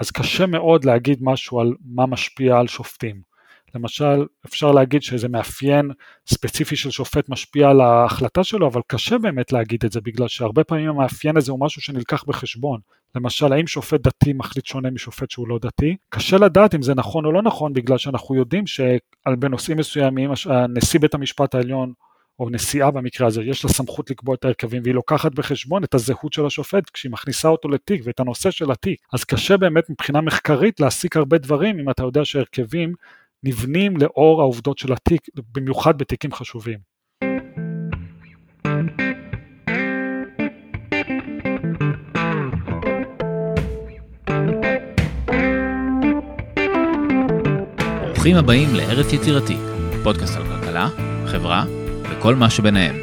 [0.00, 3.30] אז קשה מאוד להגיד משהו על מה משפיע על שופטים.
[3.74, 5.90] למשל, אפשר להגיד שאיזה מאפיין
[6.26, 10.64] ספציפי של שופט משפיע על ההחלטה שלו, אבל קשה באמת להגיד את זה, בגלל שהרבה
[10.64, 12.80] פעמים המאפיין הזה הוא משהו שנלקח בחשבון.
[13.14, 15.96] למשל, האם שופט דתי מחליט שונה משופט שהוא לא דתי?
[16.08, 20.30] קשה לדעת אם זה נכון או לא נכון, בגלל שאנחנו יודעים שבנושאים מסוימים
[20.68, 21.92] נשיא בית המשפט העליון
[22.40, 26.32] או נשיאה במקרה הזה, יש לה סמכות לקבוע את ההרכבים והיא לוקחת בחשבון את הזהות
[26.32, 29.00] של השופט כשהיא מכניסה אותו לתיק ואת הנושא של התיק.
[29.12, 32.94] אז קשה באמת מבחינה מחקרית להסיק הרבה דברים אם אתה יודע שהרכבים
[33.42, 35.20] נבנים לאור העובדות של התיק,
[35.54, 36.78] במיוחד בתיקים חשובים.
[48.06, 49.56] ברוכים הבאים לארץ יצירתי,
[50.04, 50.88] פודקאסט על כלכלה,
[51.26, 51.79] חברה
[52.20, 52.96] וכל מה שביניהם.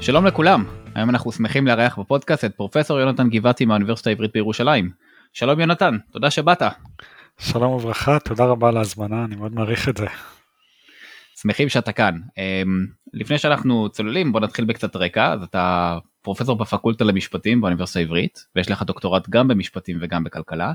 [0.00, 4.90] שלום לכולם, היום אנחנו שמחים לארח בפודקאסט את פרופסור יונתן גבעתי מהאוניברסיטה העברית בירושלים.
[5.32, 6.62] שלום יונתן, תודה שבאת.
[7.38, 10.06] שלום וברכה, תודה רבה על ההזמנה, אני מאוד מעריך את זה.
[11.42, 12.18] שמחים שאתה כאן.
[12.38, 18.46] אמ, לפני שאנחנו צוללים בוא נתחיל בקצת רקע, אז אתה פרופסור בפקולטה למשפטים באוניברסיטה העברית,
[18.56, 20.72] ויש לך דוקטורט גם במשפטים וגם בכלכלה.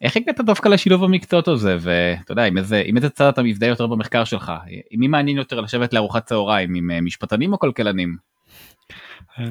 [0.00, 3.68] איך הגעת דווקא לשילוב המקצועות הזה ואתה יודע עם איזה עם איזה צד אתה מזדהה
[3.68, 4.52] יותר במחקר שלך
[4.92, 8.16] מי מעניין יותר לשבת לארוחת צהריים עם אה, משפטנים או כלכלנים.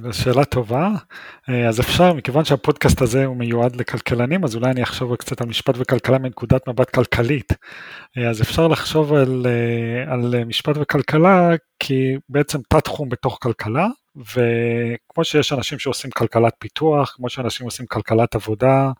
[0.01, 0.89] זו שאלה טובה,
[1.49, 5.47] אה, אז אפשר, מכיוון שהפודקאסט הזה הוא מיועד לכלכלנים, אז אולי אני אחשוב קצת על
[5.47, 7.53] משפט וכלכלה מנקודת מבט כלכלית.
[8.17, 13.87] אה, אז אפשר לחשוב על, אה, על משפט וכלכלה כי בעצם תת תחום בתוך כלכלה,
[14.15, 18.91] וכמו שיש אנשים שעושים כלכלת פיתוח, כמו שאנשים עושים כלכלת עבודה,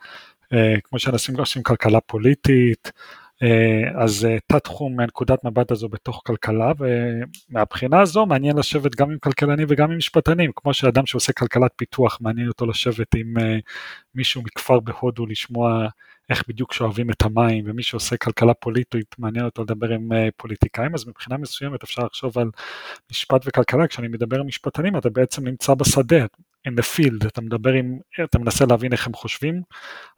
[0.83, 2.91] כמו שאנשים עושים כלכלה פוליטית,
[3.43, 9.11] אה, אז אה, תת תחום מהנקודת מבט הזו בתוך כלכלה ומהבחינה הזו מעניין לשבת גם
[9.11, 13.57] עם כלכלנים וגם עם משפטנים כמו שאדם שעושה כלכלת פיתוח מעניין אותו לשבת עם אה,
[14.15, 15.87] מישהו מכפר בהודו לשמוע
[16.29, 21.07] איך בדיוק שואבים את המים ומי שעושה כלכלה פוליטית מעניין אותו לדבר עם פוליטיקאים אז
[21.07, 22.49] מבחינה מסוימת אפשר לחשוב על
[23.11, 23.87] משפט וכלכלה.
[23.87, 26.25] כשאני מדבר עם משפטנים אתה בעצם נמצא בשדה
[26.67, 29.61] in the field, אתה מדבר עם, אתה מנסה להבין איך הם חושבים,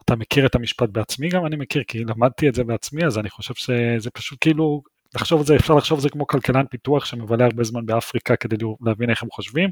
[0.06, 3.30] אתה מכיר את המשפט בעצמי גם, אני מכיר כי למדתי את זה בעצמי, אז אני
[3.30, 4.82] חושב שזה פשוט כאילו,
[5.16, 8.56] לחשוב על זה, אפשר לחשוב על זה כמו כלכלן פיתוח שמבלה הרבה זמן באפריקה כדי
[8.82, 9.70] להבין איך הם חושבים,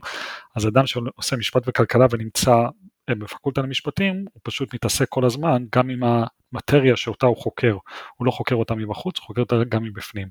[0.56, 2.70] אז אדם שעושה משפט וכלכלה ונמצא אה,
[3.10, 7.78] בפקולטה למשפטים, הוא פשוט מתעסק כל הזמן גם עם המטריה שאותה הוא חוקר,
[8.18, 10.28] הוא לא חוקר אותה מבחוץ, הוא חוקר אותה גם מבפנים.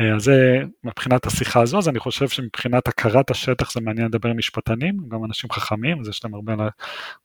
[0.00, 4.28] אה, אז זה מבחינת השיחה הזו, אז אני חושב שמבחינת הכרת השטח זה מעניין לדבר
[4.28, 6.56] עם משפטנים, גם אנשים חכמים, אז יש להם הרבה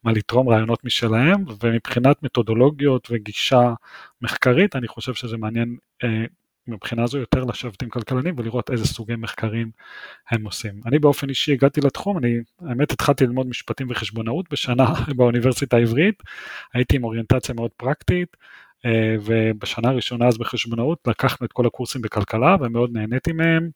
[0.04, 3.74] מה לתרום, רעיונות משלהם, ומבחינת מתודולוגיות וגישה
[4.22, 6.26] מחקרית, אני חושב שזה מעניין אה,
[6.68, 9.72] מבחינה זו יותר לשבת עם כלכלנים ולראות איזה סוגי מחקרים
[10.30, 10.82] הם עושים.
[10.86, 14.86] אני באופן אישי הגעתי לתחום, אני האמת התחלתי ללמוד משפטים וחשבונאות בשנה
[15.18, 16.24] באוניברסיטה העברית,
[16.74, 18.38] הייתי עם אוריינטציה מאוד פרקטית,
[18.86, 23.70] אה, ובשנה הראשונה אז בחשבונאות לקחנו את כל הקורסים בכלכלה ומאוד נהניתי מהם,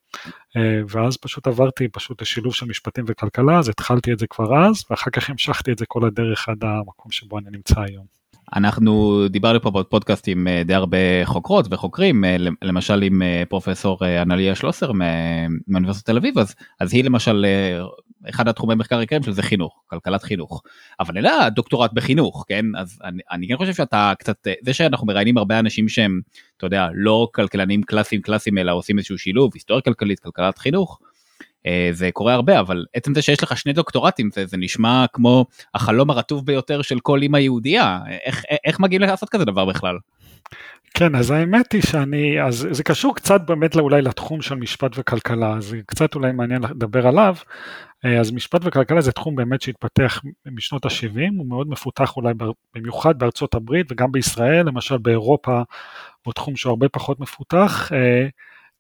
[0.58, 4.84] אה, ואז פשוט עברתי פשוט לשילוב של משפטים וכלכלה, אז התחלתי את זה כבר אז,
[4.90, 8.21] ואחר כך המשכתי את זה כל הדרך עד המקום שבו אני נמצא היום.
[8.56, 14.00] אנחנו דיברנו פה בפודקאסט עם אה, די הרבה חוקרות וחוקרים אה, למשל עם אה, פרופסור
[14.22, 14.92] אנליה שלוסר
[15.68, 17.46] מאוניברסיטת תל אביב אז אז היא למשל
[18.30, 20.62] אחד התחומי מחקר העיקריים של זה חינוך כלכלת חינוך
[21.00, 25.38] אבל לה דוקטורט בחינוך כן אז אני, אני כן חושב שאתה קצת זה שאנחנו מראיינים
[25.38, 26.22] הרבה אנשים שהם
[26.58, 31.00] אתה יודע לא כלכלנים קלאסיים קלאסיים אלא עושים איזשהו שילוב היסטוריה כלכלית כלכלת חינוך.
[31.66, 35.46] אה, זה קורה הרבה אבל עצם זה שיש לך שני דוקטורטים זה, זה נשמע כמו
[35.74, 39.98] החלום הרטוב ביותר של כל אימא יהודייה איך, איך מגיעים לעשות כזה דבר בכלל.
[40.94, 45.62] כן אז האמת היא שאני אז זה קשור קצת באמת אולי לתחום של משפט וכלכלה
[45.62, 47.36] זה קצת אולי מעניין לדבר עליו
[48.06, 52.34] אה, אז משפט וכלכלה זה תחום באמת שהתפתח משנות ה-70 הוא מאוד מפותח אולי
[52.76, 55.62] במיוחד בארצות הברית וגם בישראל למשל באירופה
[56.26, 58.28] הוא תחום שהוא הרבה פחות מפותח אה,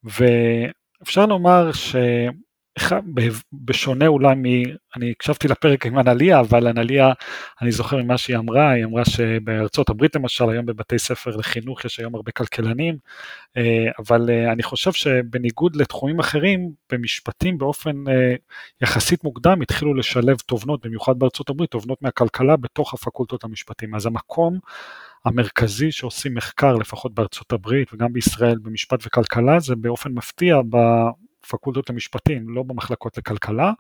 [0.04, 1.96] ואפשר לומר ש...
[3.54, 4.46] בשונה אולי מ...
[4.96, 7.12] אני הקשבתי לפרק עם אנליה, אבל אנליה,
[7.62, 12.00] אני זוכר ממה שהיא אמרה, היא אמרה שבארצות הברית למשל, היום בבתי ספר לחינוך יש
[12.00, 12.98] היום הרבה כלכלנים,
[13.58, 18.36] אה, אבל אה, אני חושב שבניגוד לתחומים אחרים, במשפטים באופן אה,
[18.82, 23.96] יחסית מוקדם התחילו לשלב תובנות, במיוחד בארצות הברית, תובנות מהכלכלה בתוך הפקולטות המשפטים.
[23.96, 24.60] אז המקום
[25.26, 30.62] המרכזי שעושים מחקר, לפחות בארצות הברית וגם בישראל, במשפט וכלכלה, זה באופן מפתיע
[31.44, 33.72] בפקולטות למשפטים, לא במחלקות לכלכלה,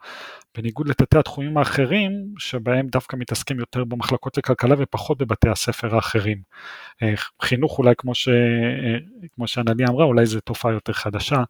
[0.57, 6.41] בניגוד לתתי התחומים האחרים, שבהם דווקא מתעסקים יותר במחלקות לכלכלה ופחות בבתי הספר האחרים.
[7.03, 8.27] אה, חינוך אולי כמו, ש...
[8.27, 8.97] אה,
[9.35, 11.43] כמו שאנלי אמרה, אולי זו תופעה יותר חדשה,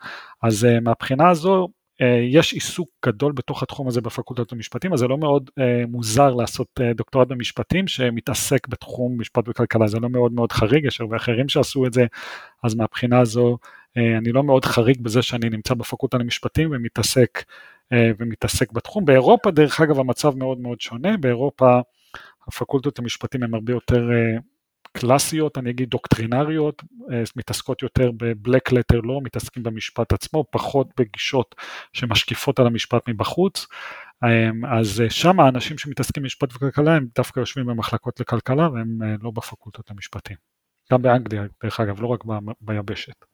[0.44, 1.68] אז אה, מהבחינה הזו,
[2.30, 5.50] יש עיסוק גדול בתוך התחום הזה בפקולטות למשפטים, אז זה לא מאוד
[5.88, 11.16] מוזר לעשות דוקטורט במשפטים שמתעסק בתחום משפט וכלכלה, זה לא מאוד מאוד חריג, יש הרבה
[11.16, 12.06] אחרים שעשו את זה,
[12.64, 13.57] אז מהבחינה הזו
[13.98, 17.44] אני לא מאוד חריג בזה שאני נמצא בפקולטה למשפטים ומתעסק,
[17.94, 19.06] ומתעסק בתחום.
[19.06, 21.80] באירופה דרך אגב המצב מאוד מאוד שונה, באירופה
[22.48, 24.10] הפקולטות למשפטים הן הרבה יותר
[24.94, 31.56] קלאסיות, אני אגיד דוקטרינריות, אה, מתעסקות יותר בבלק לטר לא, מתעסקים במשפט עצמו, פחות בגישות
[31.94, 33.68] שמשקיפות על המשפט מבחוץ.
[34.72, 39.32] אז אה, שם האנשים שמתעסקים במשפט וכלכלה הם דווקא יושבים במחלקות לכלכלה והם אה, לא
[39.32, 40.38] בפקולטות למשפטים.
[40.92, 42.24] גם באנגליה, דרך אגב, לא רק
[42.62, 43.31] ביבשת.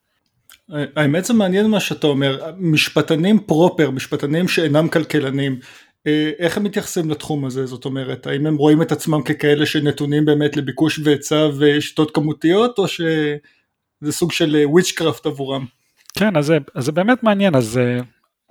[0.70, 5.60] האמת זה מעניין מה שאתה אומר, משפטנים פרופר, משפטנים שאינם כלכלנים,
[6.08, 10.26] אה, איך הם מתייחסים לתחום הזה, זאת אומרת, האם הם רואים את עצמם ככאלה שנתונים
[10.26, 15.66] באמת לביקוש והיצע ושיטות כמותיות, או שזה סוג של וויצ'קראפט אה, עבורם?
[16.18, 18.00] כן, אז זה, אז זה באמת מעניין, אז אה,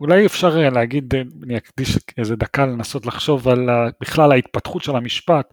[0.01, 1.15] אולי אפשר להגיד,
[1.45, 3.69] אני אקדיש איזה דקה לנסות לחשוב על
[4.01, 5.47] בכלל ההתפתחות של המשפט,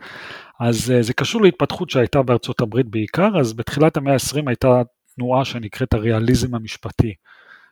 [0.59, 4.81] אז זה קשור להתפתחות שהייתה בארצות הברית בעיקר, אז בתחילת המאה ה-20 הייתה
[5.15, 7.13] תנועה שנקראת הריאליזם המשפטי.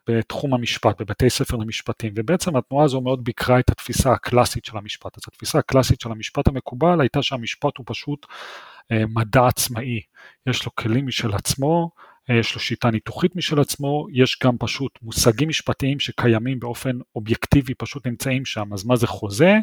[0.09, 5.17] בתחום המשפט, בבתי ספר למשפטים, ובעצם התנועה הזו מאוד ביקרה את התפיסה הקלאסית של המשפט.
[5.17, 8.25] אז התפיסה הקלאסית של המשפט המקובל הייתה שהמשפט הוא פשוט
[8.91, 10.01] אה, מדע עצמאי,
[10.47, 11.91] יש לו כלים משל עצמו,
[12.29, 17.73] אה, יש לו שיטה ניתוחית משל עצמו, יש גם פשוט מושגים משפטיים שקיימים באופן אובייקטיבי,
[17.73, 18.73] פשוט נמצאים שם.
[18.73, 19.55] אז מה זה חוזה?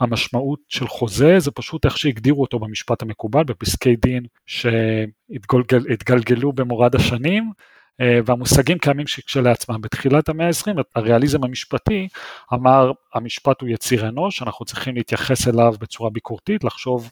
[0.00, 7.52] המשמעות של חוזה זה פשוט איך שהגדירו אותו במשפט המקובל, בפסקי דין שהתגלגלו במורד השנים,
[8.00, 9.80] אה, והמושגים קיימים כשלעצמם.
[9.80, 12.08] בתחילת המאה ה-20 הריאליזם המשפטי
[12.54, 17.10] אמר המשפט הוא יציר אנוש, אנחנו צריכים להתייחס אליו בצורה ביקורתית, לחשוב,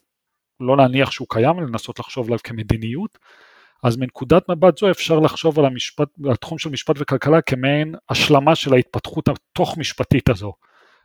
[0.60, 3.18] לא להניח שהוא קיים, לנסות לחשוב עליו כמדיניות.
[3.82, 8.54] אז מנקודת מבט זו אפשר לחשוב על המשפט, על התחום של משפט וכלכלה כמעין השלמה
[8.54, 10.52] של ההתפתחות התוך משפטית הזו.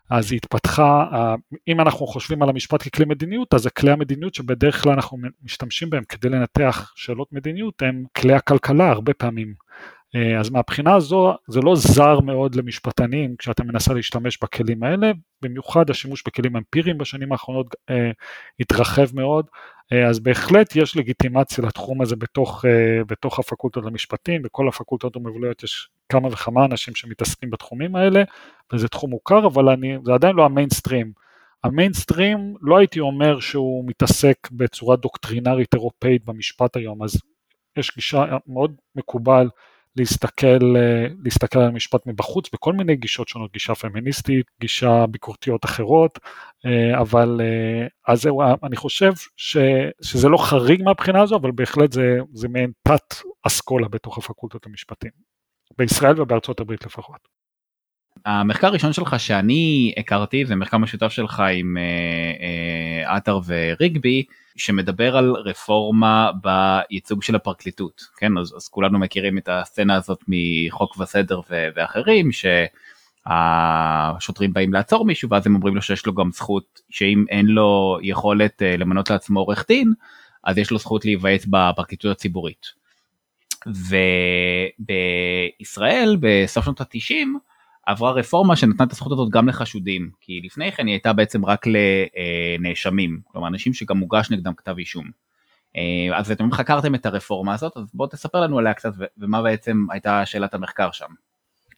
[0.09, 1.05] אז היא התפתחה,
[1.67, 6.03] אם אנחנו חושבים על המשפט ככלי מדיניות, אז הכלי המדיניות שבדרך כלל אנחנו משתמשים בהם
[6.03, 9.53] כדי לנתח שאלות מדיניות הם כלי הכלכלה הרבה פעמים.
[10.15, 15.11] אה, אז מהבחינה הזו זה לא זר מאוד למשפטנים כשאתה מנסה להשתמש בכלים האלה,
[15.41, 18.11] במיוחד השימוש בכלים אמפיריים בשנים האחרונות אה,
[18.59, 19.45] התרחב מאוד,
[19.93, 22.65] אה, אז בהחלט יש לגיטימציה לתחום הזה בתוך,
[23.07, 28.23] בתוך הפקולטות למשפטים, בכל הפקולטות המובילות יש כמה וכמה אנשים שמתעסקים בתחומים האלה,
[28.73, 31.11] וזה תחום מוכר, אבל אני, זה עדיין לא המיינסטרים.
[31.63, 37.21] המיינסטרים לא הייתי אומר שהוא מתעסק בצורה דוקטרינרית אירופאית במשפט היום, אז
[37.77, 39.49] יש גישה מאוד מקובל
[39.97, 46.19] להסתכל, אה, להסתכל על המשפט מבחוץ בכל מיני גישות שונות, גישה פמיניסטית, גישה ביקורתיות אחרות,
[46.65, 49.57] אה, אבל אה, אז זהו, אני חושב ש,
[50.01, 53.15] שזה לא חריג מהבחינה הזו, אבל בהחלט זה, זה מעין תת
[53.47, 55.11] אסכולה בתוך הפקולטות המשפטים,
[55.77, 57.37] בישראל ובארצות הברית לפחות.
[58.25, 61.77] המחקר הראשון שלך שאני הכרתי זה מחקר משותף שלך עם
[63.05, 64.23] עטר וריגבי
[64.55, 70.97] שמדבר על רפורמה בייצוג של הפרקליטות כן אז, אז כולנו מכירים את הסצנה הזאת מחוק
[70.99, 72.29] וסדר ו- ואחרים
[73.25, 77.97] שהשוטרים באים לעצור מישהו ואז הם אומרים לו שיש לו גם זכות שאם אין לו
[78.01, 79.93] יכולת אה, למנות לעצמו עורך דין
[80.43, 82.76] אז יש לו זכות להיוועץ בפרקליטות הציבורית.
[84.79, 87.39] ובישראל בסוף שנות התשעים
[87.85, 91.65] עברה רפורמה שנתנה את הזכות הזאת גם לחשודים, כי לפני כן היא הייתה בעצם רק
[91.67, 95.05] לנאשמים, כלומר אנשים שגם מוגש נגדם כתב אישום.
[95.77, 99.85] אה, אז אתם חקרתם את הרפורמה הזאת, אז בוא תספר לנו עליה קצת ומה בעצם
[99.91, 101.07] הייתה שאלת המחקר שם.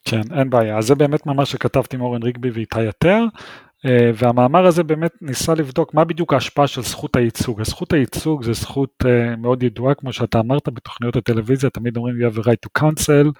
[0.05, 3.25] כן, אין בעיה, אז זה באמת ממש שכתבתי עם אורן ריגבי ואיתי אה,
[3.85, 7.63] והמאמר הזה באמת ניסה לבדוק מה בדיוק ההשפעה של זכות הייצוג.
[7.63, 12.33] זכות הייצוג זה זכות אה, מאוד ידועה, כמו שאתה אמרת בתוכניות הטלוויזיה, תמיד אומרים you
[12.33, 13.31] have a right to counsel,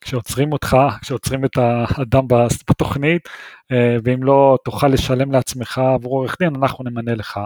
[0.00, 2.26] כשעוצרים אותך, כשעוצרים את האדם
[2.70, 3.28] בתוכנית,
[3.72, 7.40] אה, ואם לא תוכל לשלם לעצמך עבור עורך דין, אנחנו נמנה לך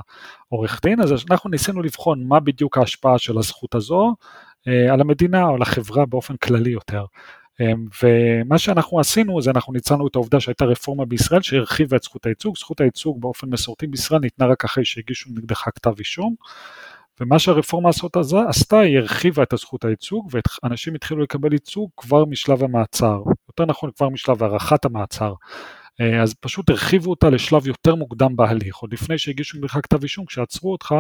[0.49, 1.01] עורך דין.
[1.01, 4.15] אז אנחנו ניסינו לבחון מה בדיוק ההשפעה של הזכות הזו
[4.91, 7.05] על המדינה או על החברה באופן כללי יותר.
[7.61, 12.27] אמ, ומה שאנחנו עשינו זה אנחנו ניצלנו את העובדה שהייתה רפורמה בישראל שהרחיבה את זכות
[12.27, 16.35] הייצוג, זכות הייצוג באופן מסורתי בישראל ניתנה רק אחרי שהגישו נגדך כתב אישום,
[17.21, 18.17] ומה שהרפורמה הזאת
[18.49, 20.31] עשתה היא הרחיבה את הזכות הייצוג
[20.63, 25.35] ואנשים התחילו לקבל ייצוג כבר משלב המעצר, יותר נכון כבר משלב הארכת המעצר.
[26.01, 30.25] אה, אז פשוט הרחיבו אותה לשלב יותר מוקדם בהליך, עוד לפני שהגישו נגדך כתב אישום,
[30.25, 30.95] כשעצרו אותך,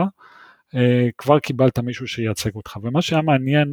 [1.19, 2.79] כבר קיבלת מישהו שייצג אותך.
[2.83, 3.73] ומה שהיה מעניין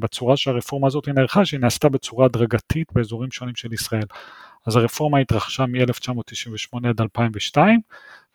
[0.00, 4.06] בצורה שהרפורמה הזאת נערכה, שהיא נעשתה בצורה הדרגתית באזורים שונים של ישראל.
[4.66, 7.80] אז הרפורמה התרחשה מ-1998 עד 2002,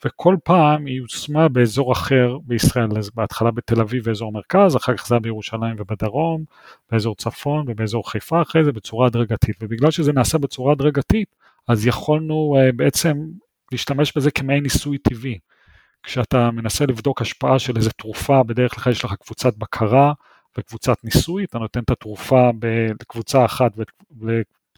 [0.06, 5.08] וכל פעם היא יושמה באזור אחר בישראל, אז בהתחלה בתל אביב ואזור מרכז, אחר כך
[5.08, 6.44] זה היה בירושלים ובדרום,
[6.92, 11.36] באזור צפון ובאזור חיפה אחרי זה בצורה הדרגתית, ובגלל שזה נעשה בצורה הדרגתית,
[11.68, 13.18] אז יכולנו uh, בעצם
[13.72, 15.40] להשתמש בזה כמעין ניסוי טבעי.
[16.04, 20.14] כשאתה מנסה לבדוק השפעה של איזה תרופה, בדרך כלל יש לך קבוצת בקרה
[20.58, 22.50] וקבוצת ניסוי, אתה נותן את התרופה
[23.02, 23.72] לקבוצה אחת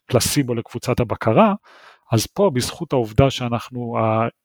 [0.10, 1.54] ופלסיבו לקבוצת הבקרה,
[2.12, 3.98] אז פה בזכות העובדה שאנחנו,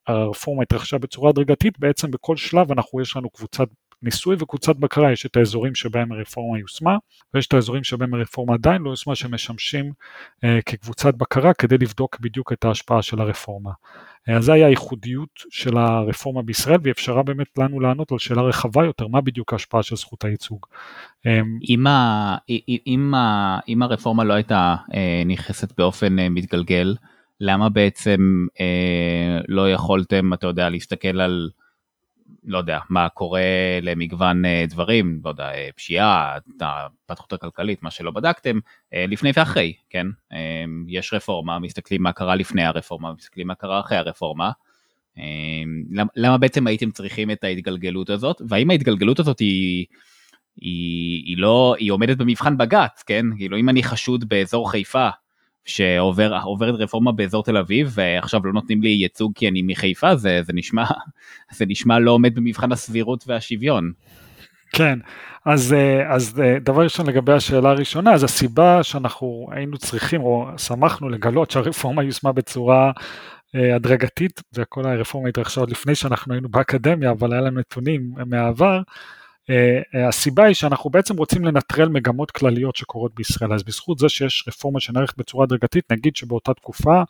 [0.06, 3.68] הרפורמה התרחשה בצורה הדרגתית, בעצם בכל שלב אנחנו, יש לנו קבוצת
[4.02, 6.96] ניסוי וקבוצת בקרה, יש את האזורים שבהם הרפורמה יושמה,
[7.34, 9.92] ויש את האזורים שבהם הרפורמה עדיין לא יושמה, שמשמשים
[10.44, 13.70] אה, כקבוצת בקרה כדי לבדוק בדיוק את ההשפעה של הרפורמה.
[14.28, 18.42] אה, אז זה היה הייחודיות של הרפורמה בישראל, והיא אפשרה באמת לנו לענות על שאלה
[18.42, 20.66] רחבה יותר, מה בדיוק ההשפעה של זכות הייצוג.
[21.26, 22.36] אה, אם, ה,
[22.86, 26.94] אם, ה, אם הרפורמה לא הייתה אה, נכנסת באופן אה, מתגלגל,
[27.40, 28.46] למה בעצם
[29.48, 31.50] לא יכולתם, אתה יודע, להסתכל על,
[32.44, 33.40] לא יודע, מה קורה
[33.82, 38.58] למגוון אה, דברים, לא יודע, אה, פשיעה, ההתפתחות הכלכלית, מה שלא בדקתם,
[38.94, 40.06] אה, לפני ואחרי, כן?
[40.88, 44.50] יש רפורמה, מסתכלים מה קרה לפני הרפורמה, מסתכלים מה קרה אחרי הרפורמה.
[46.16, 49.86] למה בעצם הייתם צריכים את ההתגלגלות הזאת, והאם ההתגלגלות הזאת היא...
[50.60, 53.26] היא, היא לא, היא עומדת במבחן בג"ץ, כן?
[53.36, 55.08] כאילו אם אני חשוד באזור חיפה
[55.66, 60.52] שעוברת רפורמה באזור תל אביב ועכשיו לא נותנים לי ייצוג כי אני מחיפה זה, זה
[60.52, 60.84] נשמע
[61.56, 63.92] זה נשמע לא עומד במבחן הסבירות והשוויון.
[64.72, 64.98] כן
[65.44, 70.48] אז, אה, אז אה, דבר ראשון לגבי השאלה הראשונה אז הסיבה שאנחנו היינו צריכים או
[70.56, 72.92] שמחנו לגלות שהרפורמה יושמה בצורה
[73.54, 78.80] אה, הדרגתית וכל הרפורמה התרחשה עוד לפני שאנחנו היינו באקדמיה אבל היה לנו נתונים מהעבר
[80.08, 84.80] הסיבה היא שאנחנו בעצם רוצים לנטרל מגמות כלליות שקורות בישראל, אז בזכות זה שיש רפורמה
[84.80, 87.02] שנערכת בצורה הדרגתית, נגיד שבאותה תקופה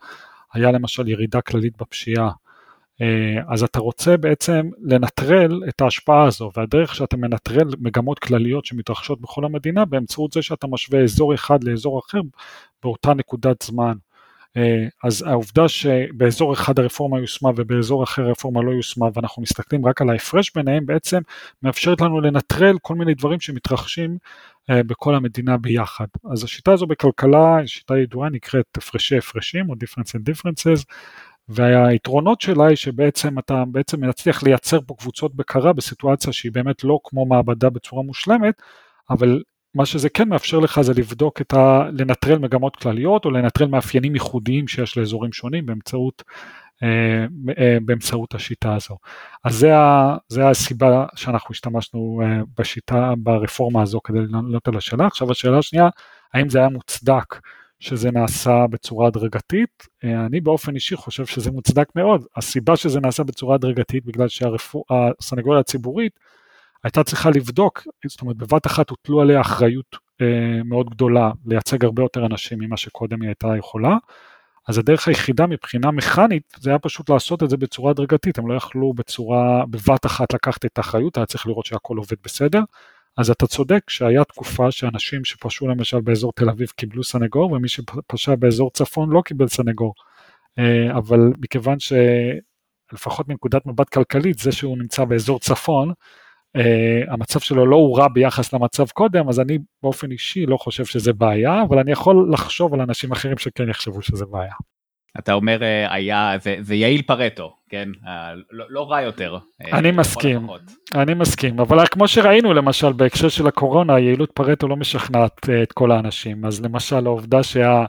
[0.53, 3.05] היה למשל ירידה כללית בפשיעה, uh,
[3.49, 9.45] אז אתה רוצה בעצם לנטרל את ההשפעה הזו, והדרך שאתה מנטרל מגמות כלליות שמתרחשות בכל
[9.45, 12.21] המדינה באמצעות זה שאתה משווה אזור אחד לאזור אחר
[12.83, 13.95] באותה נקודת זמן.
[14.57, 20.03] אה, אז העובדה שבאזור אחד הרפורמה יושמה ובאזור אחר הרפורמה לא יושמה ואנחנו מסתכלים רק
[20.03, 21.21] על ההפרש ביניהם בעצם
[21.63, 24.19] מאפשרת לנו לנטרל כל מיני דברים שמתרחשים
[24.71, 26.07] אה, בכל המדינה ביחד.
[26.33, 30.85] אז השיטה הזו בכלכלה היא שיטה ידועה נקראת הפרשי הפרשים או difference and differences
[31.49, 36.99] והיתרונות שלה היא שבעצם אתה בעצם מצליח לייצר פה קבוצות בקרה בסיטואציה שהיא באמת לא
[37.05, 38.63] כמו מעבדה בצורה מושלמת
[39.11, 39.43] אבל
[39.77, 41.89] מה שזה כן מאפשר לך זה לבדוק את ה...
[41.93, 46.23] לנטרל מגמות כלליות או לנטרל מאפיינים ייחודיים שיש לאזורים שונים באמצעות,
[46.83, 47.27] אה,
[47.59, 48.97] אה, באמצעות השיטה הזו.
[49.45, 55.07] אז זה, ה, זה הסיבה שאנחנו השתמשנו אה, בשיטה, ברפורמה הזו כדי לענות על השאלה.
[55.07, 55.89] עכשיו השאלה השנייה,
[56.35, 57.35] האם זה היה מוצדק
[57.81, 59.87] שזה נעשה בצורה הדרגתית?
[60.05, 62.25] אני באופן אישי חושב שזה מוצדק מאוד.
[62.37, 66.13] הסיבה שזה נעשה בצורה הדרגתית בגלל שהסנגוריה הציבורית
[66.87, 72.03] הייתה צריכה לבדוק, זאת אומרת בבת אחת הוטלו עליה אחריות אה, מאוד גדולה לייצג הרבה
[72.03, 73.97] יותר אנשים ממה שקודם היא הייתה יכולה,
[74.69, 78.55] אז הדרך היחידה מבחינה מכנית זה היה פשוט לעשות את זה בצורה הדרגתית, הם לא
[78.55, 82.61] יכלו בצורה, בבת אחת לקחת את האחריות, היה צריך לראות שהכל עובד בסדר,
[83.17, 88.35] אז אתה צודק שהיה תקופה שאנשים שפשעו למשל באזור תל אביב קיבלו סנגור ומי שפשע
[88.35, 89.95] באזור צפון לא קיבל סנגור,
[90.59, 95.93] אה, אבל מכיוון שלפחות מנקודת מבט כלכלית זה שהוא נמצא באזור צפון,
[96.57, 101.13] Uh, המצב שלו לא הורע ביחס למצב קודם, אז אני באופן אישי לא חושב שזה
[101.13, 104.53] בעיה, אבל אני יכול לחשוב על אנשים אחרים שכן יחשבו שזה בעיה.
[105.19, 107.89] אתה אומר uh, היה, זה, זה יעיל פרטו, כן?
[108.03, 108.09] Uh,
[108.51, 109.39] לא, לא רע יותר.
[109.73, 110.47] אני מסכים,
[110.95, 115.73] אני מסכים, אבל כמו שראינו למשל בהקשר של הקורונה, יעילות פרטו לא משכנעת uh, את
[115.73, 117.85] כל האנשים, אז למשל העובדה שה...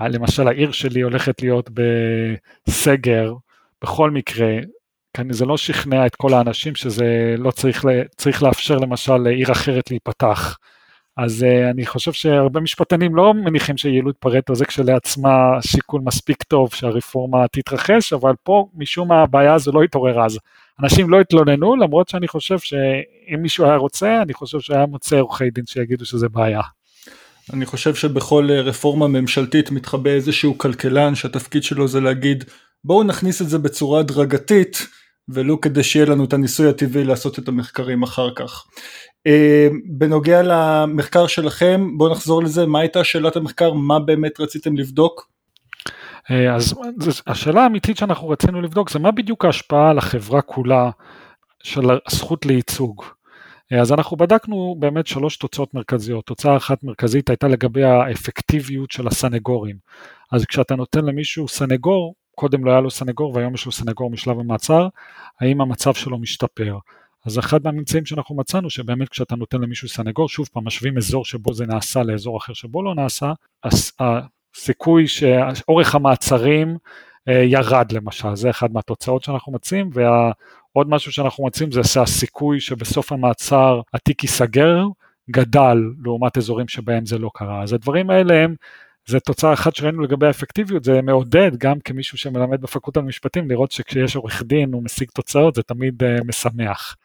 [0.00, 1.70] למשל העיר שלי הולכת להיות
[2.68, 3.32] בסגר,
[3.82, 4.58] בכל מקרה,
[5.30, 7.84] זה לא שכנע את כל האנשים שזה לא צריך,
[8.16, 10.58] צריך לאפשר למשל לעיר אחרת להיפתח.
[11.16, 16.74] אז uh, אני חושב שהרבה משפטנים לא מניחים שיעילות פרטו זה כשלעצמה שיקול מספיק טוב
[16.74, 20.38] שהרפורמה תתרחש, אבל פה משום מה הבעיה הזו לא התעוררה אז.
[20.82, 25.50] אנשים לא התלוננו, למרות שאני חושב שאם מישהו היה רוצה, אני חושב שהיה מוצא עורכי
[25.50, 26.60] דין שיגידו שזה בעיה.
[27.52, 32.44] אני חושב שבכל רפורמה ממשלתית מתחבא איזשהו כלכלן שהתפקיד שלו זה להגיד
[32.84, 34.86] בואו נכניס את זה בצורה הדרגתית
[35.28, 38.64] ולו כדי שיהיה לנו את הניסוי הטבעי לעשות את המחקרים אחר כך.
[39.26, 45.28] אה, בנוגע למחקר שלכם, בואו נחזור לזה, מה הייתה שאלת המחקר, מה באמת רציתם לבדוק?
[46.30, 46.74] אה, אז
[47.26, 50.90] השאלה האמיתית שאנחנו רצינו לבדוק זה מה בדיוק ההשפעה על החברה כולה
[51.62, 53.02] של הזכות לייצוג.
[53.80, 56.26] אז אנחנו בדקנו באמת שלוש תוצאות מרכזיות.
[56.26, 59.76] תוצאה אחת מרכזית הייתה לגבי האפקטיביות של הסנגורים.
[60.32, 64.38] אז כשאתה נותן למישהו סנגור, קודם לא היה לו סנגור והיום יש לו סנגור משלב
[64.38, 64.88] המעצר,
[65.40, 66.78] האם המצב שלו משתפר.
[67.26, 71.54] אז אחד מהממצאים שאנחנו מצאנו שבאמת כשאתה נותן למישהו סנגור, שוב פעם משווים אזור שבו
[71.54, 73.32] זה נעשה לאזור אחר שבו לא נעשה,
[74.00, 76.76] הסיכוי שאורך המעצרים
[77.28, 83.12] אה, ירד למשל, זה אחד מהתוצאות שאנחנו מציעים, ועוד משהו שאנחנו מציעים זה שהסיכוי שבסוף
[83.12, 84.84] המעצר התיק ייסגר
[85.30, 87.62] גדל לעומת אזורים שבהם זה לא קרה.
[87.62, 88.54] אז הדברים האלה הם
[89.06, 94.16] זה תוצאה אחת שראינו לגבי האפקטיביות, זה מעודד גם כמישהו שמלמד בפקולטה למשפטים לראות שכשיש
[94.16, 96.96] עורך דין הוא משיג תוצאות זה תמיד uh, משמח.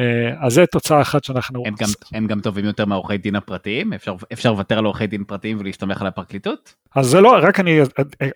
[0.00, 0.04] Uh,
[0.40, 1.62] אז זה תוצאה אחת שאנחנו...
[1.66, 3.92] הם גם, הם גם טובים יותר מעורכי דין הפרטיים?
[3.92, 6.74] אפשר, אפשר לוותר על עורכי דין פרטיים ולהסתמך על הפרקליטות?
[6.94, 7.80] אז זה לא, רק אני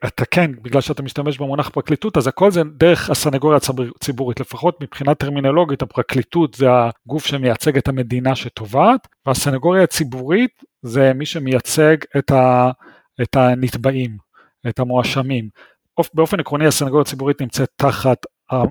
[0.06, 3.58] אתקן, בגלל שאתה משתמש במונח פרקליטות, אז הכל זה דרך הסנגוריה
[3.96, 11.26] הציבורית, לפחות מבחינה טרמינולוגית הפרקליטות זה הגוף שמייצג את המדינה שתובעת, והסנגוריה הציבורית זה מי
[11.26, 12.70] שמייצג את ה...
[13.22, 14.16] את הנתבעים,
[14.68, 15.48] את המואשמים.
[16.14, 18.18] באופן עקרוני הסנגוריה הציבורית נמצאת תחת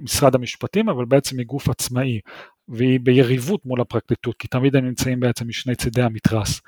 [0.01, 2.19] משרד המשפטים, אבל בעצם היא גוף עצמאי,
[2.67, 6.61] והיא ביריבות מול הפרקליטות, כי תמיד הם נמצאים בעצם משני צידי המתרס.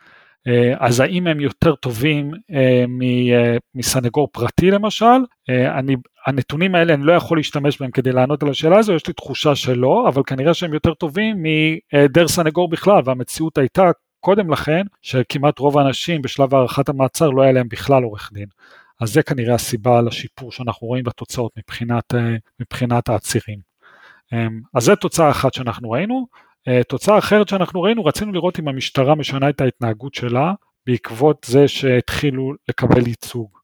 [0.47, 2.85] אה, אז האם הם יותר טובים אה,
[3.33, 5.05] אה, מסנגור פרטי למשל?
[5.49, 9.13] אני, הנתונים האלה אני לא יכול להשתמש בהם כדי לענות על השאלה הזו, יש לי
[9.13, 15.59] תחושה שלא, אבל כנראה שהם יותר טובים מהיעדר סנגור בכלל, והמציאות הייתה קודם לכן, שכמעט
[15.59, 18.47] רוב האנשים בשלב הארכת המעצר לא היה להם בכלל עורך דין.
[19.01, 23.59] אז זה כנראה הסיבה לשיפור שאנחנו רואים בתוצאות מבחינת, אה, מבחינת העצירים.
[24.33, 26.27] אמ, אז זו תוצאה אחת שאנחנו ראינו.
[26.67, 30.53] אה, תוצאה אחרת שאנחנו ראינו, רצינו לראות אם המשטרה משנה את ההתנהגות שלה
[30.85, 33.57] בעקבות זה שהתחילו לקבל ייצוג.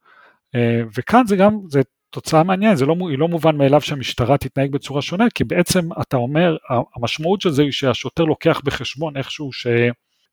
[0.55, 5.01] אה, וכאן זה גם, זה תוצאה מעניינת, זה לא, לא מובן מאליו שהמשטרה תתנהג בצורה
[5.01, 6.57] שונה, כי בעצם אתה אומר,
[6.95, 9.67] המשמעות של זה היא שהשוטר לוקח בחשבון איכשהו ש...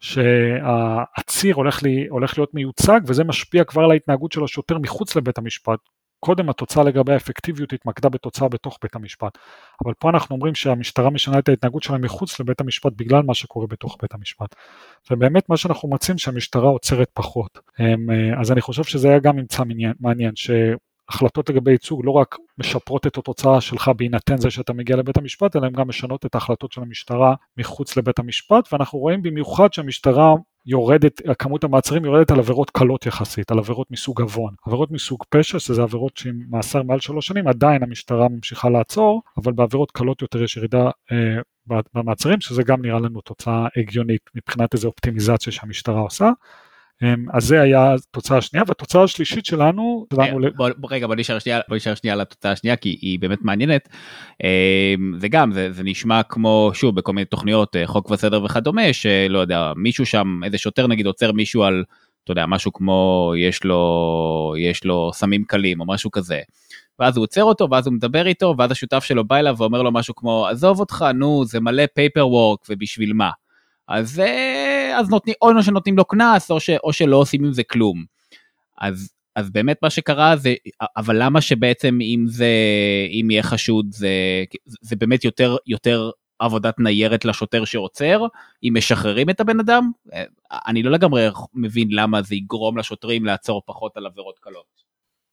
[0.00, 5.38] שהעציר הולך, לי, הולך להיות מיוצג וזה משפיע כבר על ההתנהגות של השוטר מחוץ לבית
[5.38, 5.78] המשפט.
[6.20, 9.38] קודם התוצאה לגבי האפקטיביות התמקדה בתוצאה בתוך בית המשפט,
[9.84, 13.66] אבל פה אנחנו אומרים שהמשטרה משנה את ההתנהגות שלה מחוץ לבית המשפט בגלל מה שקורה
[13.66, 14.54] בתוך בית המשפט.
[15.10, 17.58] ובאמת מה שאנחנו מוצאים שהמשטרה עוצרת פחות.
[17.80, 17.94] אה,
[18.40, 19.62] אז אני חושב שזה היה גם ממצא
[20.00, 20.50] מעניין, ש...
[21.10, 25.56] החלטות לגבי ייצוג לא רק משפרות את התוצאה שלך בהינתן זה שאתה מגיע לבית המשפט,
[25.56, 30.34] אלא הן גם משנות את ההחלטות של המשטרה מחוץ לבית המשפט, ואנחנו רואים במיוחד שהמשטרה
[30.66, 34.54] יורדת, כמות המעצרים יורדת על עבירות קלות יחסית, על עבירות מסוג עוון.
[34.66, 39.52] עבירות מסוג פשע, שזה עבירות שעם מאסר מעל שלוש שנים, עדיין המשטרה ממשיכה לעצור, אבל
[39.52, 44.88] בעבירות קלות יותר יש ירידה אה, במעצרים, שזה גם נראה לנו תוצאה הגיונית מבחינת איזו
[44.88, 46.30] אופטימיזציה שהמשטרה עושה.
[47.02, 50.06] אמ, אז זה היה התוצאה השנייה והתוצאה השלישית שלנו.
[50.20, 50.26] אה,
[50.90, 53.88] רגע בוא נשאר שנייה בוא נשאר שנייה לתוצאה השנייה כי היא באמת מעניינת.
[54.44, 58.92] אמ, זה גם זה, זה נשמע כמו שוב בכל מיני תוכניות אה, חוק וסדר וכדומה
[58.92, 61.84] שלא יודע מישהו שם איזה שוטר נגיד עוצר מישהו על
[62.24, 66.40] אתה יודע משהו כמו יש לו יש לו סמים קלים או משהו כזה.
[66.98, 69.92] ואז הוא עוצר אותו ואז הוא מדבר איתו ואז השותף שלו בא אליו ואומר לו
[69.92, 73.30] משהו כמו עזוב אותך נו זה מלא פייפר וורק ובשביל מה.
[73.88, 74.22] אז,
[74.98, 78.04] אז נותנים, או שנותנים לו קנס, או, או שלא עושים עם זה כלום.
[78.78, 80.54] אז, אז באמת מה שקרה זה,
[80.96, 82.48] אבל למה שבעצם אם זה,
[83.10, 84.08] אם יהיה חשוד, זה,
[84.80, 88.26] זה באמת יותר, יותר עבודת ניירת לשוטר שעוצר,
[88.62, 89.90] אם משחררים את הבן אדם?
[90.12, 90.24] אה,
[90.66, 94.79] אני לא לגמרי מבין למה זה יגרום לשוטרים לעצור פחות על עבירות קלות.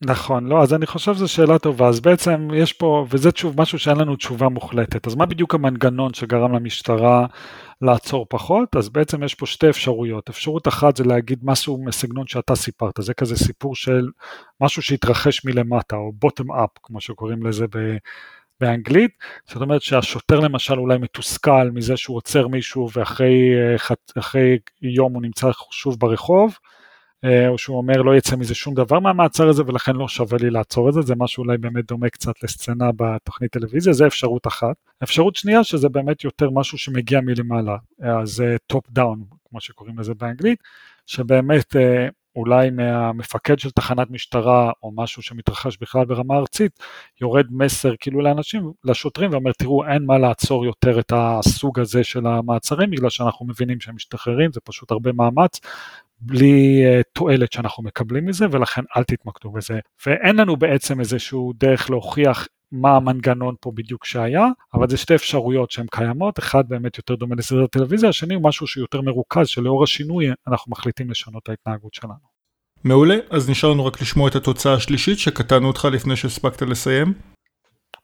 [0.02, 3.80] נכון, לא, אז אני חושב שזו שאלה טובה, אז בעצם יש פה, וזה שוב משהו
[3.80, 7.26] שאין לנו תשובה מוחלטת, אז מה בדיוק המנגנון שגרם למשטרה
[7.82, 8.76] לעצור פחות?
[8.76, 13.14] אז בעצם יש פה שתי אפשרויות, אפשרות אחת זה להגיד משהו מסגנון שאתה סיפרת, זה
[13.14, 14.08] כזה סיפור של
[14.62, 17.98] משהו שהתרחש מלמטה, או bottom up, כמו שקוראים לזה ב...
[18.60, 19.12] באנגלית,
[19.48, 26.00] זאת אומרת שהשוטר למשל אולי מתוסכל מזה שהוא עוצר מישהו ואחרי יום הוא נמצא שוב
[26.00, 26.77] ברחוב, אה,
[27.26, 30.90] או שהוא אומר לא יצא מזה שום דבר מהמעצר הזה ולכן לא שווה לי לעצור
[30.90, 34.76] את זה, זה משהו אולי באמת דומה קצת לסצנה בתוכנית טלוויזיה, זה אפשרות אחת.
[35.04, 37.78] אפשרות שנייה שזה באמת יותר משהו שמגיע מלמעלה,
[38.24, 40.64] זה top down כמו שקוראים לזה באנגלית,
[41.06, 46.80] שבאמת אה, אולי מהמפקד של תחנת משטרה או משהו שמתרחש בכלל ברמה ארצית,
[47.22, 52.28] יורד מסר כאילו לאנשים, לשוטרים ואומר תראו אין מה לעצור יותר את הסוג הזה של
[52.28, 55.60] המעצרים בגלל שאנחנו מבינים שהם משתחררים, זה פשוט הרבה מאמץ
[56.20, 59.80] בלי uh, תועלת שאנחנו מקבלים מזה ולכן אל תתמקדו בזה.
[60.06, 65.72] ואין לנו בעצם איזשהו דרך להוכיח מה המנגנון פה בדיוק שהיה, אבל זה שתי אפשרויות
[65.72, 70.28] שהן קיימות, אחד באמת יותר דומה לסדר הטלוויזיה, השני הוא משהו שיותר מרוכז, שלאור השינוי
[70.48, 72.38] אנחנו מחליטים לשנות את ההתנהגות שלנו.
[72.84, 77.14] מעולה, אז נשאר לנו רק לשמוע את התוצאה השלישית שקטענו אותך לפני שהספקת לסיים.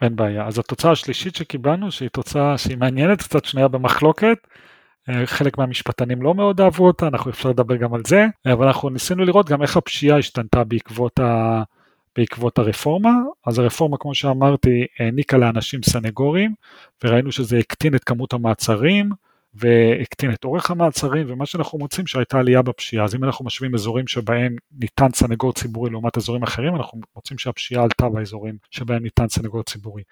[0.02, 0.48] אין בעיה.
[0.48, 4.60] אז התוצאה השלישית שקיבלנו, שהיא תוצאה שהיא מעניינת, קצת שנויה במחלוקת, אה,
[5.26, 9.26] חלק מהמשפטנים לא מאוד אהבו אותה, אנחנו אפשר לדבר גם על זה, אבל אנחנו ניסינו
[9.26, 11.64] לראות גם איך הפשיעה השתנתה בעקבות, ה...
[12.16, 13.14] בעקבות הרפורמה.
[13.48, 16.54] אז הרפורמה, כמו שאמרתי, העניקה לאנשים סנגורים,
[17.04, 19.10] וראינו שזה הקטין את כמות המעצרים,
[19.54, 23.06] והקטין את אורך המעצרים, ומה שאנחנו מוצאים שהייתה עלייה בפשיעה.
[23.06, 27.84] אז אם אנחנו משווים אזורים שבהם ניתן סנגור ציבורי לעומת אזורים אחרים, אנחנו מוצאים שהפשיעה
[27.84, 30.04] עלתה באזורים שבהם ניתן סנגור ציבורי.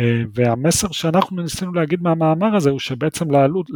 [0.00, 3.66] אה, והמסר שאנחנו ניסינו להגיד מהמאמר הזה הוא שבעצם לעלות,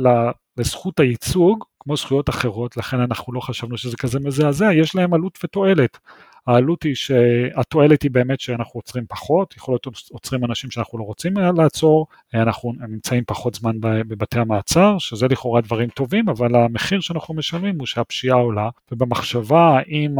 [0.56, 5.38] לזכות הייצוג, כמו זכויות אחרות, לכן אנחנו לא חשבנו שזה כזה מזעזע, יש להם עלות
[5.44, 5.98] ותועלת.
[6.46, 11.35] העלות היא שהתועלת היא באמת שאנחנו עוצרים פחות, יכול להיות עוצרים אנשים שאנחנו לא רוצים
[11.56, 17.78] לעצור, אנחנו נמצאים פחות זמן בבתי המעצר, שזה לכאורה דברים טובים, אבל המחיר שאנחנו משלמים
[17.78, 20.18] הוא שהפשיעה עולה, ובמחשבה האם,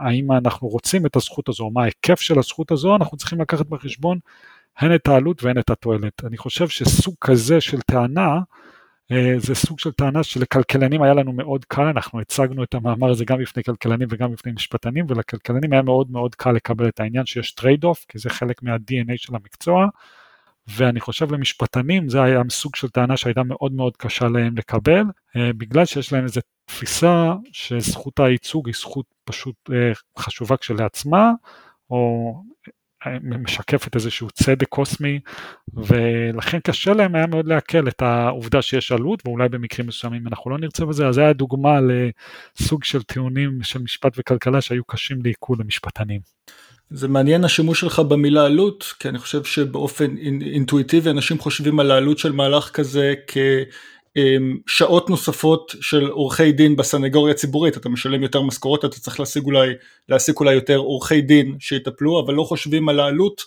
[0.00, 4.18] האם אנחנו רוצים את הזכות הזו, מה ההיקף של הזכות הזו, אנחנו צריכים לקחת בחשבון
[4.78, 6.24] הן את העלות והן את התועלת.
[6.24, 8.38] אני חושב שסוג כזה של טענה,
[9.12, 13.24] אה, זה סוג של טענה שלכלכלנים היה לנו מאוד קל, אנחנו הצגנו את המאמר הזה
[13.24, 17.52] גם בפני כלכלנים וגם בפני משפטנים, ולכלכלנים היה מאוד מאוד קל לקבל את העניין שיש
[17.52, 19.86] trade off, כי זה חלק מה-DNA של המקצוע,
[20.68, 25.02] ואני חושב למשפטנים זה היה סוג של טענה שהייתה מאוד מאוד קשה להם לקבל,
[25.36, 31.32] אה, בגלל שיש להם איזו תפיסה שזכות הייצוג היא זכות פשוט אה, חשובה כשלעצמה,
[31.90, 32.34] או
[33.22, 35.20] משקפת איזשהו צדק קוסמי
[35.74, 40.58] ולכן קשה להם היה מאוד לעכל את העובדה שיש עלות ואולי במקרים מסוימים אנחנו לא
[40.58, 45.56] נרצה בזה אז זה היה דוגמה לסוג של טיעונים של משפט וכלכלה שהיו קשים לעיכול
[45.60, 46.20] למשפטנים.
[46.90, 52.18] זה מעניין השימוש שלך במילה עלות כי אני חושב שבאופן אינטואיטיבי אנשים חושבים על העלות
[52.18, 53.36] של מהלך כזה כ...
[54.66, 59.72] שעות נוספות של עורכי דין בסנגוריה הציבורית, אתה משלם יותר משכורות, אתה צריך להשיג אולי,
[60.08, 63.42] להשיג אולי יותר עורכי דין שיטפלו, אבל לא חושבים על העלות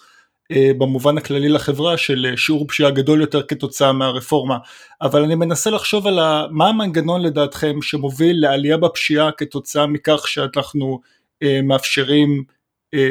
[0.52, 4.58] אה, במובן הכללי לחברה של אה, שיעור פשיעה גדול יותר כתוצאה מהרפורמה.
[5.02, 6.20] אבל אני מנסה לחשוב על
[6.52, 11.00] מה המנגנון לדעתכם שמוביל לעלייה בפשיעה כתוצאה מכך שאנחנו
[11.44, 12.44] אה, מאפשרים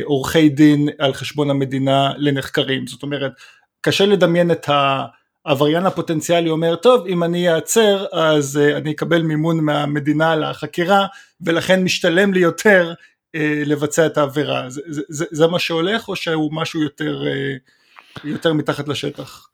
[0.04, 2.86] עורכי דין על חשבון המדינה לנחקרים.
[2.86, 3.32] זאת אומרת,
[3.80, 5.04] קשה לדמיין את ה...
[5.46, 11.06] העבריין הפוטנציאלי אומר טוב אם אני אעצר אז uh, אני אקבל מימון מהמדינה לחקירה
[11.40, 12.94] ולכן משתלם לי יותר
[13.36, 18.20] uh, לבצע את העבירה זה, זה, זה, זה מה שהולך או שהוא משהו יותר, uh,
[18.24, 19.48] יותר מתחת לשטח?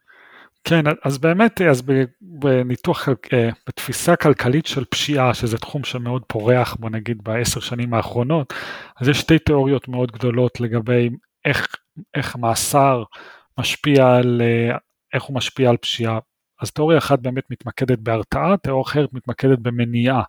[0.65, 1.83] כן אז באמת אז
[2.21, 3.09] בניתוח
[3.69, 8.55] בתפיסה כלכלית של פשיעה שזה תחום שמאוד פורח בוא נגיד בעשר שנים האחרונות
[9.01, 11.11] אז יש שתי תיאוריות מאוד גדולות לגבי
[11.45, 11.67] איך,
[12.15, 13.03] איך מאסר
[13.59, 14.43] משפיע על
[15.15, 16.19] איך הוא משפיע על פשיעה.
[16.61, 20.23] אז תיאוריה אחת באמת מתמקדת בהרתעה, תיאוריה אחרת מתמקדת במניעה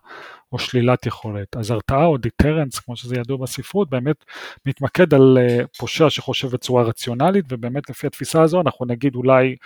[0.52, 1.56] או שלילת יכולת.
[1.56, 4.24] אז הרתעה או דיטרנס, כמו שזה ידוע בספרות, באמת
[4.66, 9.56] מתמקד על אה, פושע שחושב בצורה רציונלית, ובאמת לפי התפיסה הזו אנחנו נגיד אולי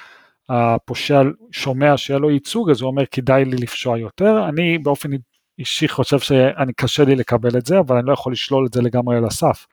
[0.49, 4.49] הפושע שומע שיהיה לו ייצוג, אז הוא אומר כדאי לי לפשוע יותר.
[4.49, 5.11] אני באופן
[5.59, 8.83] אישי חושב שאני קשה לי לקבל את זה, אבל אני לא יכול לשלול את זה
[8.83, 9.67] לגמרי על הסף.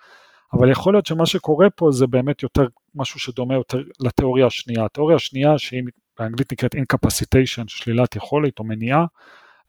[0.53, 4.85] אבל יכול להיות שמה שקורה פה זה באמת יותר משהו שדומה יותר לתיאוריה השנייה.
[4.85, 5.83] התיאוריה השנייה שהיא
[6.19, 9.05] באנגלית נקראת incapacitation, שלילת יכולת או מניעה,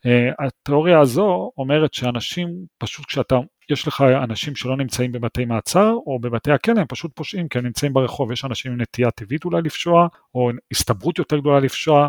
[0.07, 3.39] uh, התיאוריה הזו אומרת שאנשים, פשוט כשאתה,
[3.71, 7.65] יש לך אנשים שלא נמצאים בבתי מעצר או בבתי הכלא, הם פשוט פושעים כי הם
[7.65, 12.09] נמצאים ברחוב, יש אנשים עם נטייה טבעית אולי לפשוע, או הסתברות יותר גדולה לפשוע, אה,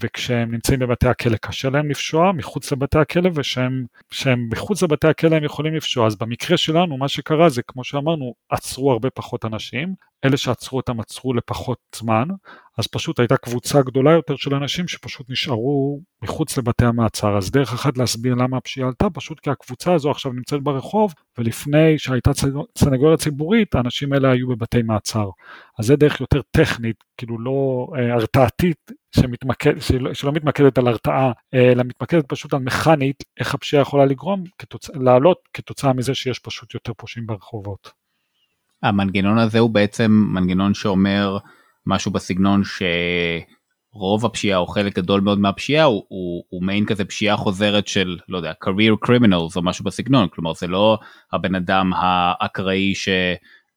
[0.00, 5.44] וכשהם נמצאים בבתי הכלא קשה להם לפשוע מחוץ לבתי הכלא ושהם מחוץ לבתי הכלא הם
[5.44, 6.06] יכולים לפשוע.
[6.06, 9.94] אז במקרה שלנו מה שקרה זה כמו שאמרנו עצרו הרבה פחות אנשים.
[10.24, 12.28] אלה שעצרו אותם עצרו לפחות זמן.
[12.78, 17.36] אז פשוט הייתה קבוצה גדולה יותר של אנשים שפשוט נשארו מחוץ לבתי המעצר.
[17.36, 21.98] אז דרך אחת להסביר למה הפשיעה עלתה פשוט כי הקבוצה הזו עכשיו נמצאת ברחוב ולפני
[21.98, 22.30] שהייתה
[22.78, 25.28] סנגוריה ציבורית האנשים האלה היו בבתי מעצר.
[25.78, 31.32] אז זה דרך יותר טכנית כאילו לא אה, הרתעתית שמתמקד, שלא, שלא מתמקדת על הרתעה,
[31.54, 34.90] אלא מתמקדת פשוט על מכנית, איך הפשיעה יכולה לגרום, כתוצ...
[34.90, 37.90] לעלות כתוצאה מזה שיש פשוט יותר פושעים ברחובות.
[38.82, 41.38] המנגנון הזה הוא בעצם מנגנון שאומר
[41.86, 42.62] משהו בסגנון
[43.94, 48.18] שרוב הפשיעה או חלק גדול מאוד מהפשיעה הוא, הוא, הוא מעין כזה פשיעה חוזרת של
[48.28, 50.98] לא יודע career criminals או משהו בסגנון כלומר זה לא
[51.32, 53.08] הבן אדם האקראי ש...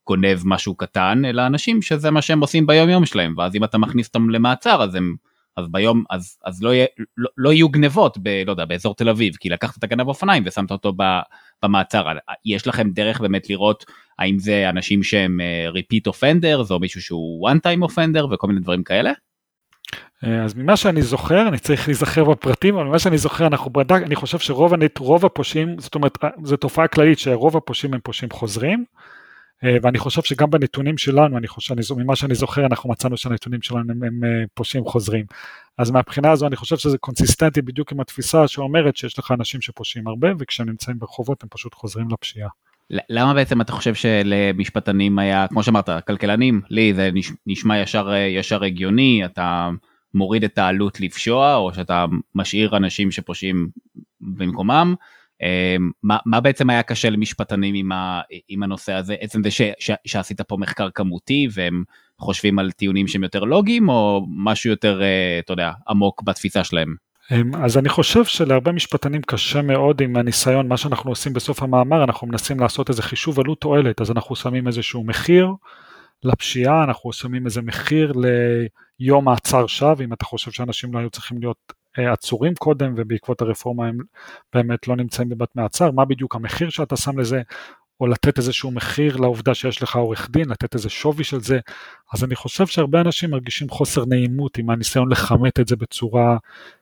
[0.10, 3.78] גונב משהו קטן אלא אנשים שזה מה שהם עושים ביום יום שלהם ואז אם אתה
[3.78, 5.16] מכניס אותם למעצר אז הם
[5.58, 6.86] אז ביום אז אז לא, יהיה,
[7.18, 10.44] לא, לא יהיו גנבות ב, לא יודע, באזור תל אביב כי לקחת את הגנב אופניים
[10.46, 11.04] ושמת אותו ב,
[11.64, 12.06] במעצר
[12.46, 13.86] יש לכם דרך באמת לראות
[14.20, 18.60] האם זה אנשים שהם uh, repeat offenders או מישהו שהוא one time offender וכל מיני
[18.60, 19.12] דברים כאלה.
[20.24, 24.02] אה, אז ממה שאני זוכר, אני צריך להיזכר בפרטים, אבל ממה שאני זוכר, אנחנו בדק,
[24.06, 28.32] אני חושב שרוב הנט, הפושעים, זאת אומרת, אה, זו תופעה כללית שרוב הפושעים הם פושעים
[28.32, 28.86] חוזרים,
[29.64, 34.04] ואני חושב שגם בנתונים שלנו, אני חושב, ממה שאני זוכר, אנחנו מצאנו שהנתונים שלנו הם,
[34.04, 34.22] הם
[34.54, 35.26] פושעים חוזרים.
[35.78, 40.08] אז מהבחינה הזו אני חושב שזה קונסיסטנטי בדיוק עם התפיסה שאומרת שיש לך אנשים שפושעים
[40.08, 42.50] הרבה, וכשהם נמצאים ברחובות הם פשוט חוזרים לפשיעה.
[43.10, 47.10] למה בעצם אתה חושב שלמשפטנים היה, כמו שאמרת, כלכלנים, לי זה
[47.48, 49.70] נשמע ישר, ישר הגיוני, אתה
[50.14, 53.70] מוריד את העלות לפשוע, או שאתה משאיר אנשים שפושעים
[54.22, 54.96] במקומם.
[55.42, 59.16] אמ, מה, מה בעצם היה קשה למשפטנים עם, ה, עם הנושא הזה?
[59.20, 61.84] עצם זה ש, ש, שעשית פה מחקר כמותי והם
[62.20, 66.96] חושבים על טיעונים שהם יותר לוגיים, או משהו יותר, אה, אתה יודע, עמוק בתפיסה שלהם?
[67.32, 72.04] אמ, אז אני חושב שלהרבה משפטנים קשה מאוד עם הניסיון, מה שאנחנו עושים בסוף המאמר,
[72.04, 75.48] אנחנו מנסים לעשות איזה חישוב עלות תועלת, אז אנחנו שמים איזשהו מחיר
[76.24, 78.14] לפשיעה, אנחנו שמים איזה מחיר
[79.00, 81.74] ליום מעצר שווא, אם אתה חושב שאנשים לא היו צריכים להיות
[82.08, 83.98] עצורים קודם ובעקבות הרפורמה הם
[84.54, 87.42] באמת לא נמצאים בבת מעצר, מה בדיוק המחיר שאתה שם לזה,
[88.02, 91.60] או לתת איזשהו מחיר לעובדה שיש לך עורך דין, לתת איזה שווי של זה,
[92.14, 96.38] אז אני חושב שהרבה אנשים מרגישים חוסר נעימות עם הניסיון לכמת את זה בצורה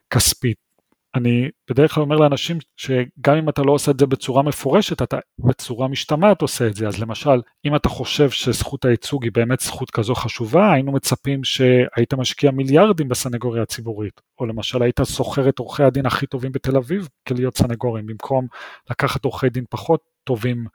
[0.10, 0.67] כספית.
[1.18, 5.18] אני בדרך כלל אומר לאנשים שגם אם אתה לא עושה את זה בצורה מפורשת, אתה
[5.40, 6.88] בצורה משתמעת עושה את זה.
[6.88, 12.14] אז למשל, אם אתה חושב שזכות הייצוג היא באמת זכות כזו חשובה, היינו מצפים שהיית
[12.14, 14.22] משקיע מיליארדים בסנגוריה הציבורית.
[14.40, 18.48] או למשל היית שוכר את עורכי הדין הכי טובים בתל אביב כלהיות סנגורים, במקום
[18.92, 20.66] לקחת עורכי דין פחות טובים.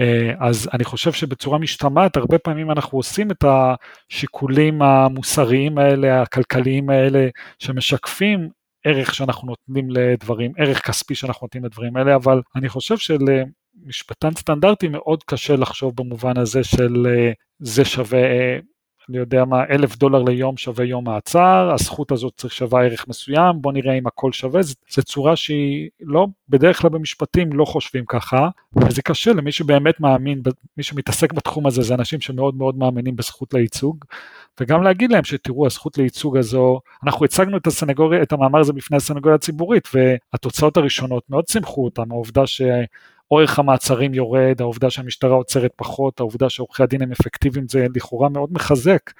[0.00, 6.90] אה, אז אני חושב שבצורה משתמעת, הרבה פעמים אנחנו עושים את השיקולים המוסריים האלה, הכלכליים
[6.90, 8.48] האלה, שמשקפים
[8.84, 14.88] ערך שאנחנו נותנים לדברים, ערך כספי שאנחנו נותנים לדברים האלה, אבל אני חושב שלמשפטן סטנדרטי
[14.88, 18.58] מאוד קשה לחשוב במובן הזה של אה, זה שווה אה,
[19.10, 23.62] אני יודע מה, אלף דולר ליום שווה יום מעצר, הזכות הזאת צריך שווה ערך מסוים,
[23.62, 28.48] בוא נראה אם הכל שווה, זו צורה שהיא לא, בדרך כלל במשפטים לא חושבים ככה,
[28.76, 30.42] וזה קשה למי שבאמת מאמין,
[30.76, 34.04] מי שמתעסק בתחום הזה זה אנשים שמאוד מאוד מאמינים בזכות לייצוג,
[34.60, 38.96] וגם להגיד להם שתראו הזכות לייצוג הזו, אנחנו הצגנו את הסנגוריה, את המאמר הזה בפני
[38.96, 42.62] הסנגוריה הציבורית, והתוצאות הראשונות מאוד שמחו אותם, העובדה ש...
[43.30, 48.52] אורך המעצרים יורד, העובדה שהמשטרה עוצרת פחות, העובדה שעורכי הדין הם אפקטיביים זה לכאורה מאוד
[48.52, 49.10] מחזק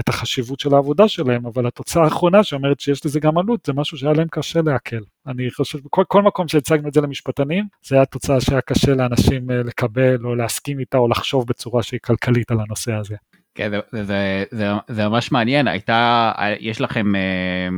[0.00, 3.98] את החשיבות של העבודה שלהם, אבל התוצאה האחרונה שאומרת שיש לזה גם עלות, זה משהו
[3.98, 5.00] שהיה להם קשה לעכל.
[5.26, 9.50] אני חושב, בכל כל מקום שהצגנו את זה למשפטנים, זה היה תוצאה שהיה קשה לאנשים
[9.50, 13.16] אה, לקבל או להסכים איתה או לחשוב בצורה שהיא כלכלית על הנושא הזה.
[13.54, 17.68] כן, זה, זה, זה, זה, ממש מעניין, הייתה, יש לכם, אה,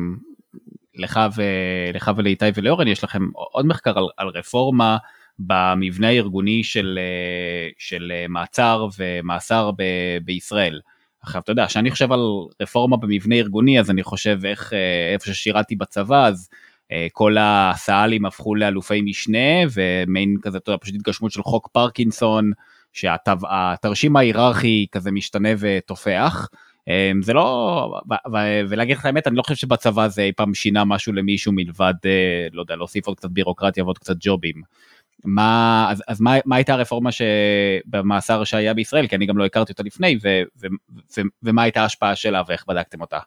[0.94, 1.42] לך, ו,
[1.94, 4.96] לך ולאיתי ולאורן, יש לכם עוד מחקר על, על רפורמה,
[5.46, 9.82] במבנה הארגוני של, אה, של אה, מעצר ומאסר ב,
[10.24, 10.80] בישראל.
[11.22, 12.20] עכשיו אתה יודע, כשאני חושב על
[12.62, 16.48] רפורמה במבנה ארגוני אז אני חושב איך אה, איפה ששירתי בצבא אז
[17.12, 19.38] כל הסא"לים הפכו לאלופי משנה
[19.72, 22.52] ומיין כזה, אתה יודע, פשוט התגשמות של חוק פרקינסון
[22.92, 26.48] שהתרשים ההיררכי כזה משתנה ותופח.
[27.22, 28.00] זה לא,
[28.68, 31.94] ולהגיד לך האמת, אני לא חושב שבצבא זה אי פעם שינה משהו למישהו מלבד,
[32.52, 34.62] לא יודע, להוסיף עוד קצת בירוקרטיה ועוד קצת ג'ובים.
[35.24, 39.72] מה, אז, אז מה, מה הייתה הרפורמה שבמאסר שהיה בישראל, כי אני גם לא הכרתי
[39.72, 40.66] אותה לפני, ו, ו,
[41.16, 43.18] ו, ומה הייתה ההשפעה שלה ואיך בדקתם אותה?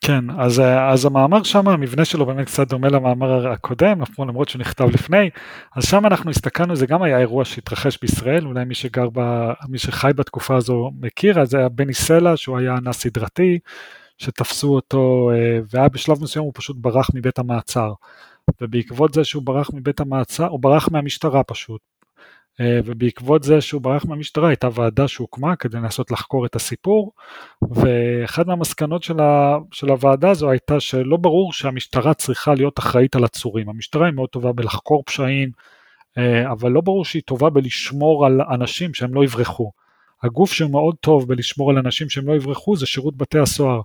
[0.00, 4.88] כן, אז, אז המאמר שם, המבנה שלו באמת קצת דומה למאמר הקודם, למרות שהוא נכתב
[4.94, 5.30] לפני,
[5.76, 9.78] אז שם אנחנו הסתכלנו, זה גם היה אירוע שהתרחש בישראל, אולי מי שגר, ב, מי
[9.78, 13.58] שחי בתקופה הזו מכיר, אז זה היה בני סלע, שהוא היה אנס סדרתי,
[14.18, 17.92] שתפסו אותו, אה, והיה בשלב מסוים הוא פשוט ברח מבית המעצר.
[18.60, 21.80] ובעקבות זה שהוא ברח מבית המעצר, הוא ברח מהמשטרה פשוט.
[22.60, 27.12] אה, ובעקבות זה שהוא ברח מהמשטרה הייתה ועדה שהוקמה כדי לנסות לחקור את הסיפור
[27.70, 33.24] ואחת מהמסקנות של, ה, של הוועדה הזו הייתה שלא ברור שהמשטרה צריכה להיות אחראית על
[33.24, 33.68] עצורים.
[33.68, 35.50] המשטרה היא מאוד טובה בלחקור פשעים,
[36.18, 39.72] אה, אבל לא ברור שהיא טובה בלשמור על אנשים שהם לא יברחו.
[40.22, 43.80] הגוף שהוא מאוד טוב בלשמור על אנשים שהם לא יברחו זה שירות בתי הסוהר.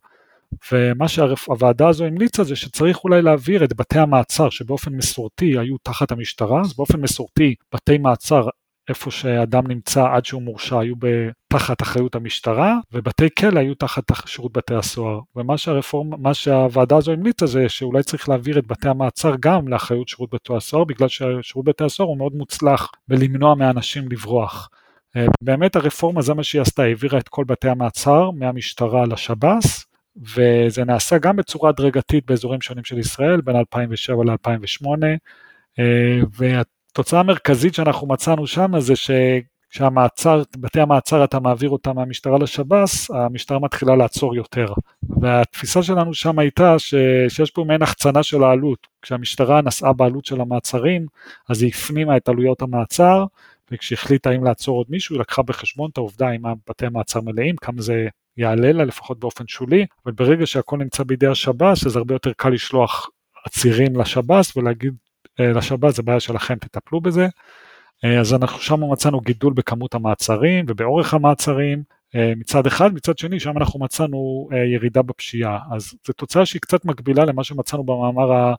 [0.71, 6.11] ומה שהוועדה הזו המליצה זה שצריך אולי להעביר את בתי המעצר שבאופן מסורתי היו תחת
[6.11, 8.47] המשטרה, אז באופן מסורתי בתי מעצר
[8.89, 10.95] איפה שאדם נמצא עד שהוא מורשע היו
[11.47, 17.11] תחת אחריות המשטרה ובתי כלא היו תחת שירות בתי הסוהר ומה שהרפורמה, מה שהוועדה הזו
[17.11, 21.65] המליצה זה שאולי צריך להעביר את בתי המעצר גם לאחריות שירות בתי הסוהר בגלל ששירות
[21.65, 24.69] בתי הסוהר הוא מאוד מוצלח בלמנוע מאנשים לברוח.
[25.15, 29.85] אה, באמת הרפורמה זה מה שהיא עשתה, העבירה את כל בתי המעצר מהמשטרה לשב"ס
[30.17, 34.87] וזה נעשה גם בצורה הדרגתית באזורים שונים של ישראל בין 2007 ל-2008
[36.37, 43.59] והתוצאה המרכזית שאנחנו מצאנו שם זה שכשהמעצר, בתי המעצר אתה מעביר אותם מהמשטרה לשב"ס, המשטרה
[43.59, 44.73] מתחילה לעצור יותר.
[45.21, 46.95] והתפיסה שלנו שם הייתה ש,
[47.29, 48.87] שיש פה מעין החצנה של העלות.
[49.01, 51.05] כשהמשטרה נשאה בעלות של המעצרים,
[51.49, 53.25] אז היא הפנימה את עלויות המעצר,
[53.71, 57.81] וכשהחליטה האם לעצור עוד מישהו, היא לקחה בחשבון את העובדה אם בתי המעצר מלאים, כמה
[57.81, 62.31] זה יעלה לה לפחות באופן שולי, אבל ברגע שהכל נמצא בידי השב"ס, אז הרבה יותר
[62.37, 63.09] קל לשלוח
[63.45, 64.93] עצירים לשב"ס ולהגיד
[65.39, 67.27] אה, לשב"ס, זה בעיה שלכם, תטפלו בזה.
[68.05, 71.83] אה, אז אנחנו שם מצאנו גידול בכמות המעצרים ובאורך המעצרים.
[72.15, 76.85] אה, מצד אחד, מצד שני שם אנחנו מצאנו ירידה בפשיעה, אז זו תוצאה שהיא קצת
[76.85, 78.53] מקבילה למה שמצאנו במאמר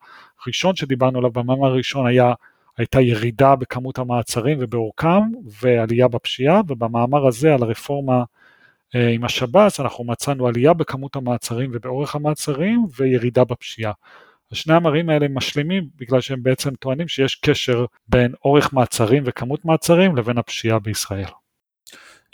[0.45, 2.33] הראשון שדיברנו עליו, במאמר הראשון היה,
[2.79, 5.23] הייתה ירידה בכמות המעצרים ובאורכם
[5.61, 8.25] ועלייה בפשיעה, ובמאמר הזה על הרפורמה
[8.95, 13.93] עם השב"ס אנחנו מצאנו עלייה בכמות המעצרים ובאורך המעצרים וירידה בפשיעה.
[14.53, 20.17] השני המראים האלה משלימים בגלל שהם בעצם טוענים שיש קשר בין אורך מעצרים וכמות מעצרים
[20.17, 21.29] לבין הפשיעה בישראל.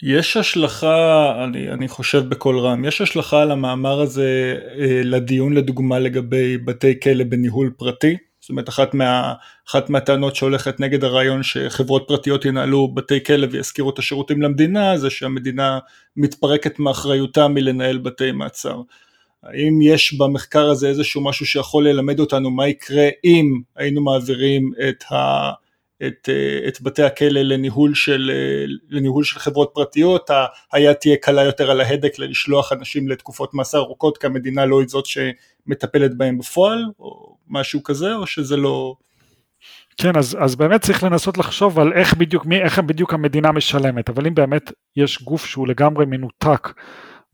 [0.03, 5.99] יש השלכה, אני, אני חושב בקול רם, יש השלכה על המאמר הזה אה, לדיון לדוגמה
[5.99, 8.17] לגבי בתי כלא בניהול פרטי?
[8.51, 9.35] זאת אומרת אחת, מה,
[9.69, 15.11] אחת מהטענות שהולכת נגד הרעיון שחברות פרטיות ינהלו בתי כלא וישכירו את השירותים למדינה זה
[15.11, 15.79] שהמדינה
[16.17, 18.81] מתפרקת מאחריותה מלנהל בתי מעצר.
[19.43, 25.05] האם יש במחקר הזה איזשהו משהו שיכול ללמד אותנו מה יקרה אם היינו מעבירים את,
[25.13, 25.51] ה,
[26.07, 26.29] את,
[26.69, 28.31] את בתי הכלא לניהול של,
[28.89, 30.31] לניהול של חברות פרטיות,
[30.73, 34.89] היד תהיה קלה יותר על ההדק לשלוח אנשים לתקופות מאסר ארוכות כי המדינה לא היא
[34.89, 38.95] זאת שמטפלת בהם בפועל או משהו כזה או שזה לא...
[39.97, 44.09] כן, אז, אז באמת צריך לנסות לחשוב על איך בדיוק, מי, איך בדיוק המדינה משלמת,
[44.09, 46.69] אבל אם באמת יש גוף שהוא לגמרי מנותק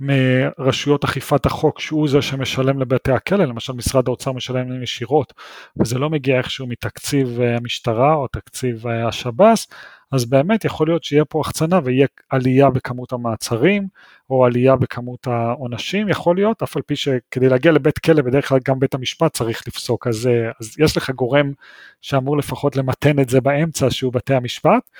[0.01, 5.33] מרשויות אכיפת החוק שהוא זה שמשלם לבתי הכלא, למשל משרד האוצר משלם להם ישירות
[5.81, 9.67] וזה לא מגיע איכשהו מתקציב אה, המשטרה או תקציב אה, השב"ס,
[10.13, 13.89] אז באמת יכול להיות שיהיה פה החצנה ויהיה עלייה בכמות המעצרים
[14.31, 18.59] או עלייה בכמות העונשים, יכול להיות, אף על פי שכדי להגיע לבית כלא בדרך כלל
[18.69, 21.53] גם בית המשפט צריך לפסוק, אז, אה, אז יש לך גורם
[22.01, 24.91] שאמור לפחות למתן את זה באמצע שהוא בתי המשפט.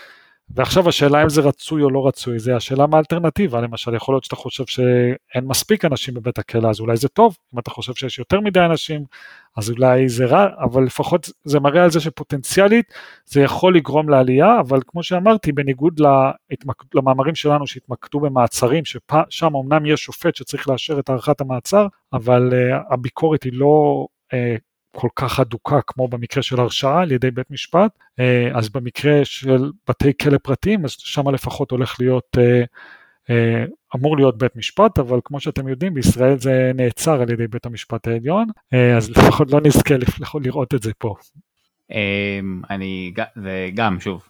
[0.51, 4.25] ועכשיו השאלה אם זה רצוי או לא רצוי, זה השאלה מה האלטרנטיבה, למשל יכול להיות
[4.25, 8.19] שאתה חושב שאין מספיק אנשים בבית הכלא, אז אולי זה טוב, אם אתה חושב שיש
[8.19, 9.05] יותר מדי אנשים,
[9.57, 12.93] אז אולי זה רע, אבל לפחות זה מראה על זה שפוטנציאלית
[13.27, 16.01] זה יכול לגרום לעלייה, אבל כמו שאמרתי, בניגוד
[16.51, 16.83] להתמק...
[16.95, 22.93] למאמרים שלנו שהתמקדו במעצרים, ששם אמנם יש שופט שצריך לאשר את הארכת המעצר, אבל uh,
[22.95, 24.37] הביקורת היא לא uh,
[24.99, 29.71] כל כך אדוקה כמו במקרה של הרשעה על ידי בית משפט, אה, אז במקרה של
[29.89, 32.63] בתי כלא פרטיים, אז שם לפחות הולך להיות, אה,
[33.31, 33.65] אה,
[33.97, 38.07] אמור להיות בית משפט, אבל כמו שאתם יודעים, בישראל זה נעצר על ידי בית המשפט
[38.09, 38.49] העליון,
[38.97, 39.95] אז לפחות לא נזכה
[40.45, 41.15] לראות את זה פה.
[42.71, 44.29] אני, זה גם, שוב,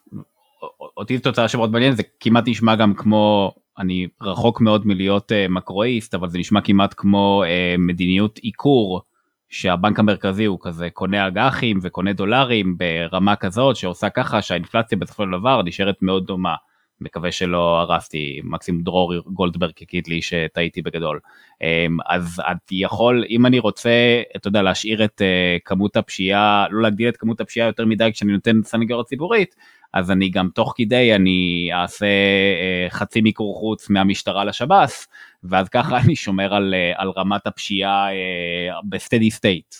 [0.96, 6.14] אותי זו תוצאה שמאוד מעניינת, זה כמעט נשמע גם כמו, אני רחוק מאוד מלהיות מקרואיסט,
[6.14, 7.44] אבל זה נשמע כמעט כמו
[7.78, 9.02] מדיניות עיקור.
[9.48, 15.30] שהבנק המרכזי הוא כזה קונה אג"חים וקונה דולרים ברמה כזאת שעושה ככה שהאינפלציה בסופו של
[15.38, 16.54] דבר נשארת מאוד דומה.
[17.00, 21.20] מקווה שלא הרסתי, מקסימום דרור גולדברג יגיד לי שטעיתי בגדול.
[21.62, 23.90] אמ, אז אני יכול, אם אני רוצה,
[24.36, 28.32] אתה יודע, להשאיר את אה, כמות הפשיעה, לא להגדיל את כמות הפשיעה יותר מדי כשאני
[28.32, 29.56] נותן סנגוריה ציבורית,
[29.94, 35.08] אז אני גם תוך כדי אני אעשה אה, חצי מיקור חוץ מהמשטרה לשב"ס,
[35.44, 38.08] ואז ככה אני שומר על, אה, על רמת הפשיעה
[38.88, 39.74] ב steady state.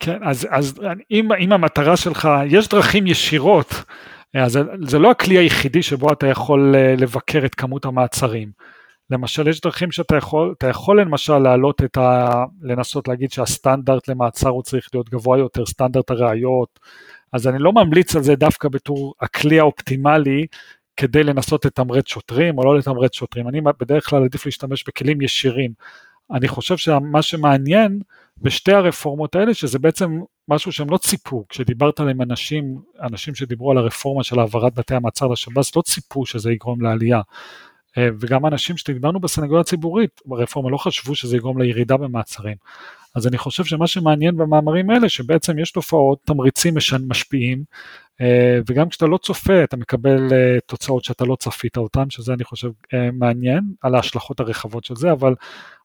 [0.00, 3.84] כן, אז, אז אם, אם המטרה שלך, יש דרכים ישירות,
[4.34, 8.50] אז זה, זה לא הכלי היחידי שבו אתה יכול לבקר את כמות המעצרים.
[9.10, 12.44] למשל יש דרכים שאתה יכול, אתה יכול למשל להעלות את ה...
[12.62, 16.80] לנסות להגיד שהסטנדרט למעצר הוא צריך להיות גבוה יותר, סטנדרט הראיות,
[17.32, 20.46] אז אני לא ממליץ על זה דווקא בתור הכלי האופטימלי
[20.96, 25.72] כדי לנסות לתמרץ שוטרים או לא לתמרץ שוטרים, אני בדרך כלל עדיף להשתמש בכלים ישירים.
[26.30, 28.00] אני חושב שמה שמעניין
[28.42, 33.78] בשתי הרפורמות האלה, שזה בעצם משהו שהם לא ציפו, כשדיברת עם אנשים, אנשים שדיברו על
[33.78, 37.20] הרפורמה של העברת בתי המעצר לשב"ס, לא ציפו שזה יגרום לעלייה.
[37.98, 42.56] אה, וגם אנשים שדיברנו בסנגוריה הציבורית ברפורמה לא חשבו שזה יגרום לירידה במעצרים.
[43.18, 46.74] אז אני חושב שמה שמעניין במאמרים האלה, שבעצם יש תופעות, תמריצים
[47.08, 47.64] משפיעים,
[48.20, 52.44] אה, וגם כשאתה לא צופה אתה מקבל אה, תוצאות שאתה לא צפית אותן, שזה אני
[52.44, 52.68] חושב
[53.12, 55.34] מעניין, על ההשלכות הרחבות של זה, אבל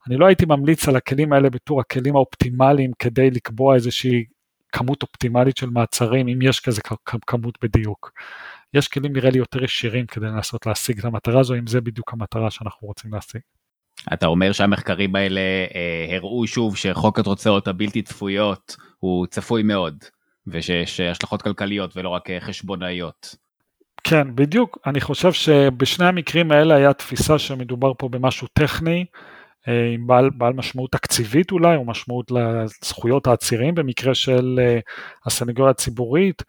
[0.08, 4.26] אני לא הייתי ממליץ על הכלים האלה בתור הכלים האופטימליים כדי לקבוע איזושהי
[4.72, 6.82] כמות אופטימלית של מעצרים, אם יש כזה
[7.28, 8.12] כמות בדיוק.
[8.74, 12.14] יש כלים נראה לי יותר ישירים כדי לנסות להשיג את המטרה הזו, אם זה בדיוק
[12.14, 13.42] המטרה שאנחנו רוצים להשיג.
[14.14, 15.42] אתה אומר שהמחקרים האלה
[15.76, 20.04] אה, הראו שוב שחוק התוצאות הבלתי צפויות הוא צפוי מאוד,
[20.48, 23.36] ושיש השלכות כלכליות ולא רק אה, חשבונאיות.
[24.04, 24.78] כן, בדיוק.
[24.86, 29.06] אני חושב שבשני המקרים האלה היה תפיסה שמדובר פה במשהו טכני,
[29.68, 34.80] אה, עם בעל, בעל משמעות תקציבית אולי, או משמעות לזכויות העצירים, במקרה של אה,
[35.26, 36.44] הסנגוריה הציבורית,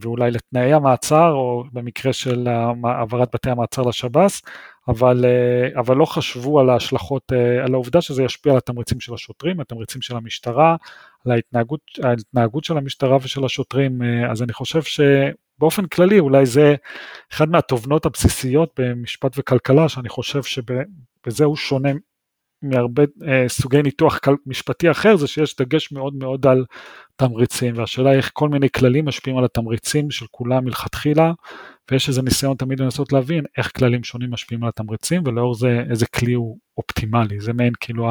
[0.00, 2.48] ואולי לתנאי המעצר, או במקרה של
[2.84, 4.42] העברת בתי המעצר לשב"ס,
[4.88, 5.24] אבל,
[5.76, 7.32] אבל לא חשבו על ההשלכות,
[7.64, 10.76] על העובדה שזה ישפיע על התמריצים של השוטרים, התמריצים של המשטרה,
[11.26, 16.74] על ההתנהגות, ההתנהגות של המשטרה ושל השוטרים, אז אני חושב שבאופן כללי אולי זה
[17.32, 21.90] אחד מהתובנות הבסיסיות במשפט וכלכלה, שאני חושב שבזה הוא שונה
[22.68, 26.64] מהרבה אה, סוגי ניתוח משפטי אחר זה שיש דגש מאוד מאוד על
[27.16, 31.32] תמריצים והשאלה היא איך כל מיני כללים משפיעים על התמריצים של כולם מלכתחילה
[31.90, 36.06] ויש איזה ניסיון תמיד לנסות להבין איך כללים שונים משפיעים על התמריצים ולאור זה איזה
[36.06, 38.10] כלי הוא אופטימלי זה מעין כאילו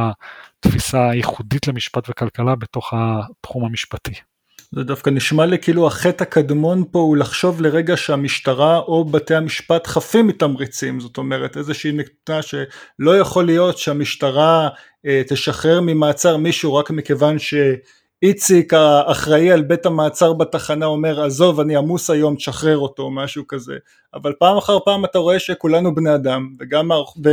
[0.59, 4.32] התפיסה הייחודית למשפט וכלכלה בתוך התחום המשפטי.
[4.75, 9.87] זה דווקא נשמע לי כאילו החטא הקדמון פה הוא לחשוב לרגע שהמשטרה או בתי המשפט
[9.87, 14.69] חפים מתמריצים, זאת אומרת איזושהי נקודה שלא יכול להיות שהמשטרה
[15.05, 21.75] אה, תשחרר ממעצר מישהו רק מכיוון שאיציק האחראי על בית המעצר בתחנה אומר עזוב אני
[21.75, 23.77] עמוס היום תשחרר אותו או משהו כזה,
[24.13, 26.89] אבל פעם אחר פעם אתה רואה שכולנו בני אדם וגם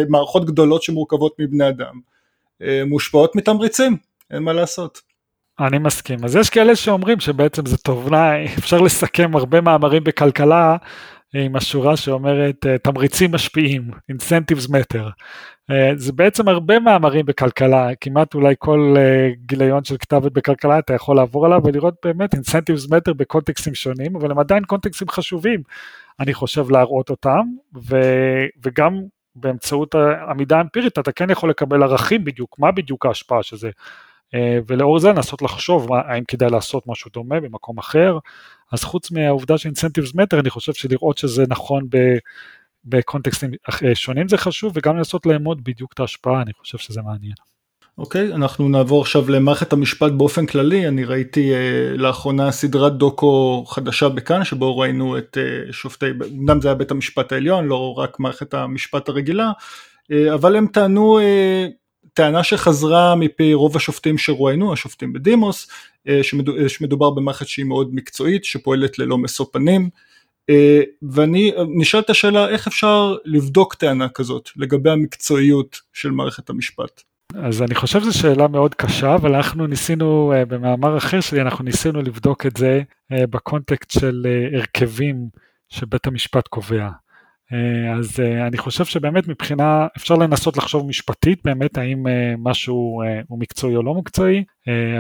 [0.09, 2.01] מערכות גדולות שמורכבות מבני אדם
[2.63, 3.97] אה, מושפעות מתמריצים,
[4.31, 5.10] אין מה לעשות.
[5.67, 6.25] אני מסכים.
[6.25, 10.77] אז יש כאלה שאומרים שבעצם זה תובנה, אפשר לסכם הרבה מאמרים בכלכלה
[11.35, 15.11] עם השורה שאומרת אה, תמריצים משפיעים, incentives matter.
[15.71, 20.79] אה, זה בעצם הרבה מאמרים בכלכלה, כמעט אולי כל אה, גיליון של כתב עת בכלכלה
[20.79, 25.63] אתה יכול לעבור עליו ולראות באמת incentives matter בקונטקסטים שונים, אבל הם עדיין קונטקסטים חשובים,
[26.21, 27.41] אני חושב להראות אותם,
[27.89, 28.01] ו,
[28.65, 29.01] וגם
[29.35, 29.95] באמצעות
[30.29, 33.71] עמידה אמפירית אתה כן יכול לקבל ערכים בדיוק, מה בדיוק ההשפעה של זה.
[34.35, 38.19] אה, ולאור זה לנסות לחשוב האם כדאי לעשות משהו דומה במקום אחר.
[38.73, 41.89] אז חוץ מהעובדה שאינסנטיבס מטר, אני חושב שלראות שזה נכון
[42.85, 43.51] בקונטקסטים
[43.95, 47.35] שונים זה חשוב, וגם לנסות לאמוד בדיוק את ההשפעה, אני חושב שזה מעניין.
[47.99, 53.65] אוקיי, okay, אנחנו נעבור עכשיו למערכת המשפט באופן כללי, אני ראיתי uh, לאחרונה סדרת דוקו
[53.67, 56.07] חדשה בכאן, שבו ראינו את uh, שופטי,
[56.39, 61.19] אמנם זה היה בית המשפט העליון, לא רק מערכת המשפט הרגילה, uh, אבל הם טענו
[61.21, 61.23] uh,
[62.15, 65.69] טענה שחזרה מפי רוב השופטים שרואיינו, השופטים בדימוס,
[66.09, 66.21] אה,
[66.69, 69.89] שמדובר במערכת שהיא מאוד מקצועית, שפועלת ללא משוא פנים,
[70.51, 77.03] אה, ואני נשאל את השאלה איך אפשר לבדוק טענה כזאת לגבי המקצועיות של מערכת המשפט.
[77.35, 81.65] אז אני חושב שזו שאלה מאוד קשה, אבל אנחנו ניסינו, אה, במאמר אחר שלי, אנחנו
[81.65, 82.83] ניסינו לבדוק את זה
[83.13, 85.29] בקונטקסט של הרכבים
[85.69, 86.89] שבית המשפט קובע.
[87.53, 93.03] אה, אז אה, אני חושב שבאמת מבחינה, אפשר לנסות לחשוב משפטית באמת האם אה, משהו
[93.29, 94.45] הוא מקצועי או לא מקצועי,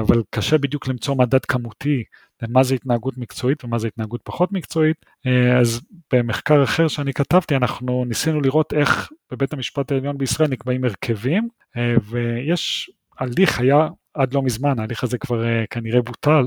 [0.01, 2.05] אבל קשה בדיוק למצוא מדד כמותי
[2.43, 4.97] למה זה התנהגות מקצועית ומה זה התנהגות פחות מקצועית.
[5.61, 5.81] אז
[6.13, 11.49] במחקר אחר שאני כתבתי אנחנו ניסינו לראות איך בבית המשפט העליון בישראל נקבעים הרכבים,
[12.11, 16.47] ויש הליך היה עד לא מזמן, ההליך הזה כבר כנראה בוטל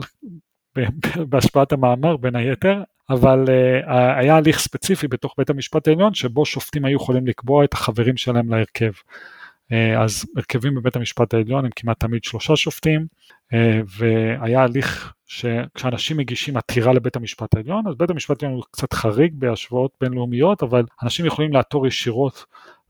[1.30, 6.86] בהשפעת המאמר בין היתר, אבל uh, היה הליך ספציפי בתוך בית המשפט העליון שבו שופטים
[6.86, 8.92] היו יכולים לקבוע את החברים שלהם להרכב.
[8.92, 13.06] Uh, אז הרכבים בבית המשפט העליון הם כמעט תמיד שלושה שופטים,
[13.54, 13.56] uh,
[13.98, 19.34] והיה הליך שכשאנשים מגישים עתירה לבית המשפט העליון, אז בית המשפט העליון הוא קצת חריג
[19.36, 22.46] בהשוואות בינלאומיות, אבל אנשים יכולים לעתור ישירות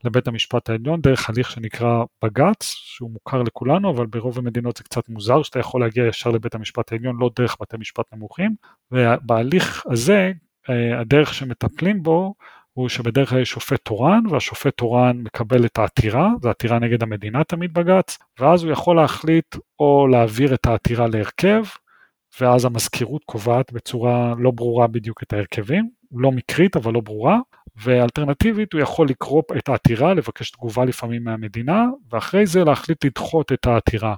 [0.05, 5.09] לבית המשפט העליון דרך הליך שנקרא בג"ץ, שהוא מוכר לכולנו, אבל ברוב המדינות זה קצת
[5.09, 8.55] מוזר שאתה יכול להגיע ישר לבית המשפט העליון, לא דרך בתי משפט נמוכים,
[8.91, 10.31] ובהליך הזה,
[10.69, 12.33] אה, הדרך שמטפלים בו,
[12.73, 17.43] הוא שבדרך כלל יש שופט תורן, והשופט תורן מקבל את העתירה, זו עתירה נגד המדינה
[17.43, 21.63] תמיד בג"ץ, ואז הוא יכול להחליט או להעביר את העתירה להרכב,
[22.41, 27.39] ואז המזכירות קובעת בצורה לא ברורה בדיוק את ההרכבים, לא מקרית אבל לא ברורה,
[27.83, 33.65] ואלטרנטיבית הוא יכול לקרוא את העתירה, לבקש תגובה לפעמים מהמדינה, ואחרי זה להחליט לדחות את
[33.65, 34.15] העתירה.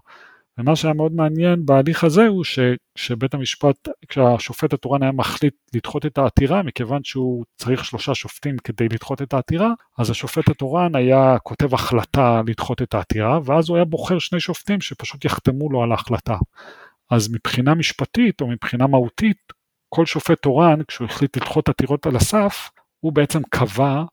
[0.57, 2.43] ומה שהיה מאוד מעניין בהליך הזה הוא
[2.95, 8.89] שבית המשפט, כשהשופט התורן היה מחליט לדחות את העתירה, מכיוון שהוא צריך שלושה שופטים כדי
[8.89, 13.85] לדחות את העתירה, אז השופט התורן היה כותב החלטה לדחות את העתירה, ואז הוא היה
[13.85, 16.35] בוחר שני שופטים שפשוט יחתמו לו על ההחלטה.
[17.11, 19.37] אז מבחינה משפטית או מבחינה מהותית,
[19.89, 24.03] כל שופט תורן, כשהוא החליט לדחות עתירות על הסף, הוא בעצם קבע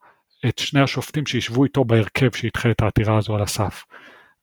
[0.49, 3.84] את שני השופטים שישבו איתו בהרכב שידחה את העתירה הזו על הסף.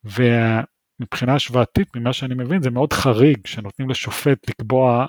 [0.04, 5.06] ומבחינה השוואתית, ממה שאני מבין, זה מאוד חריג שנותנים לשופט לקבוע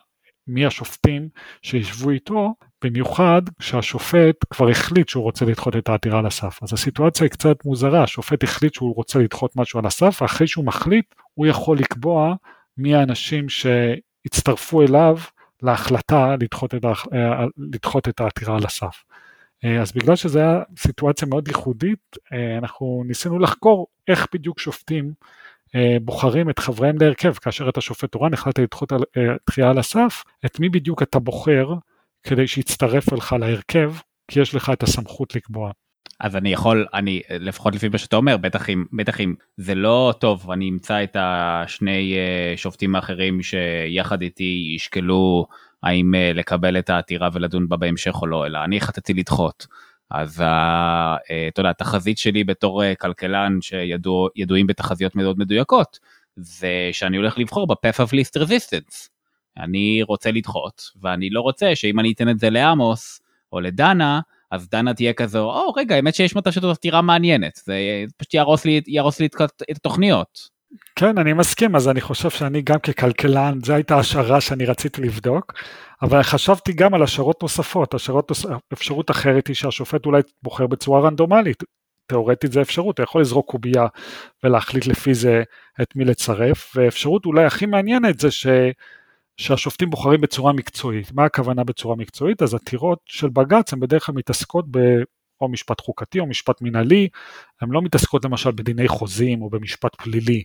[0.47, 1.28] מי השופטים
[1.62, 6.59] שישבו איתו, במיוחד כשהשופט כבר החליט שהוא רוצה לדחות את העתירה על הסף.
[6.62, 10.64] אז הסיטואציה היא קצת מוזרה, השופט החליט שהוא רוצה לדחות משהו על הסף, ואחרי שהוא
[10.64, 12.34] מחליט, הוא יכול לקבוע
[12.81, 15.18] מי האנשים שהצטרפו אליו
[15.62, 19.05] להחלטה לדחות את, אה, לדחות את העתירה על הסף.
[19.64, 25.12] אה, אז בגלל שזו הייתה סיטואציה מאוד ייחודית, אה, אנחנו ניסינו לחקור איך בדיוק שופטים
[26.03, 28.93] בוחרים את חבריהם להרכב, כאשר אתה שופט תורן, החלטת לדחות
[29.45, 31.74] תחייה על הסף, את מי בדיוק אתה בוחר
[32.22, 33.93] כדי שיצטרף אליך להרכב,
[34.28, 35.70] כי יש לך את הסמכות לקבוע.
[36.21, 40.15] אז אני יכול, אני, לפחות לפי מה שאתה אומר, בטח אם, בטח אם זה לא
[40.19, 45.47] טוב, אני אמצא את השני uh, שופטים האחרים שיחד איתי ישקלו
[45.83, 49.67] האם uh, לקבל את העתירה ולדון בה בהמשך או לא, אלא אני החלטתי לדחות.
[50.11, 50.45] אז uh,
[51.49, 55.99] אתה יודע, התחזית שלי בתור כלכלן שידועים בתחזיות מאוד מדויקות,
[56.37, 59.09] זה שאני הולך לבחור ב-path of least resistance.
[59.59, 63.21] אני רוצה לדחות, ואני לא רוצה שאם אני אתן את זה לעמוס
[63.53, 64.21] או לדנה,
[64.51, 67.75] אז דנה תהיה כזו, או רגע, האמת שיש מצב שזו עתירה מעניינת, זה
[68.17, 70.61] פשוט יהרוס לי, יהרוס לי את התוכניות.
[70.97, 75.53] כן, אני מסכים, אז אני חושב שאני גם ככלכלן, זו הייתה השערה שאני רציתי לבדוק,
[76.03, 78.33] אבל חשבתי גם על השערות נוספות, השערות,
[78.73, 81.63] אפשרות אחרת היא שהשופט אולי בוחר בצורה רנדומלית,
[82.07, 83.87] תאורטית זה אפשרות, אתה יכול לזרוק קובייה
[84.45, 85.43] ולהחליט לפי זה
[85.83, 88.47] את מי לצרף, ואפשרות אולי הכי מעניינת זה ש...
[89.41, 91.12] שהשופטים בוחרים בצורה מקצועית.
[91.12, 92.43] מה הכוונה בצורה מקצועית?
[92.43, 94.78] אז עתירות של בג"ץ הן בדרך כלל מתעסקות ב...
[95.41, 97.09] או משפט חוקתי או משפט מנהלי,
[97.61, 100.43] הן לא מתעסקות למשל בדיני חוזים או במשפט פלילי.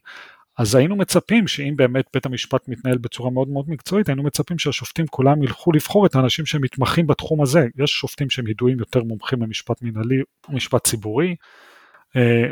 [0.57, 5.07] אז היינו מצפים שאם באמת בית המשפט מתנהל בצורה מאוד מאוד מקצועית, היינו מצפים שהשופטים
[5.07, 7.67] כולם ילכו לבחור את האנשים שמתמחים בתחום הזה.
[7.77, 11.35] יש שופטים שהם ידועים יותר מומחים במשפט מנהלי ומשפט ציבורי,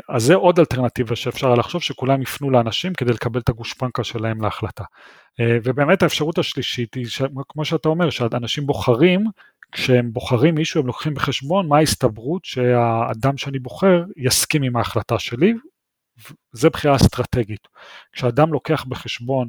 [0.08, 4.84] אז זה עוד אלטרנטיבה שאפשר לחשוב שכולם יפנו לאנשים כדי לקבל את הגושפנקה שלהם להחלטה.
[5.40, 7.06] אה, ובאמת האפשרות השלישית היא,
[7.48, 9.24] כמו שאתה אומר, שאנשים בוחרים,
[9.72, 15.54] כשהם בוחרים מישהו הם לוקחים בחשבון מה ההסתברות שהאדם שאני בוחר יסכים עם ההחלטה שלי,
[16.52, 17.68] זה בחירה אסטרטגית.
[18.12, 19.48] כשאדם לוקח בחשבון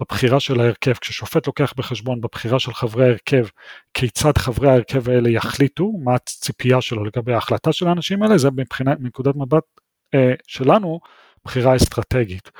[0.00, 3.46] בבחירה של ההרכב, כששופט לוקח בחשבון בבחירה של חברי ההרכב,
[3.94, 9.00] כיצד חברי ההרכב האלה יחליטו, מה הציפייה שלו לגבי ההחלטה של האנשים האלה, זה מבחינת,
[9.00, 9.64] מנקודת מבט
[10.14, 11.00] אה, שלנו,
[11.44, 12.50] בחירה אסטרטגית.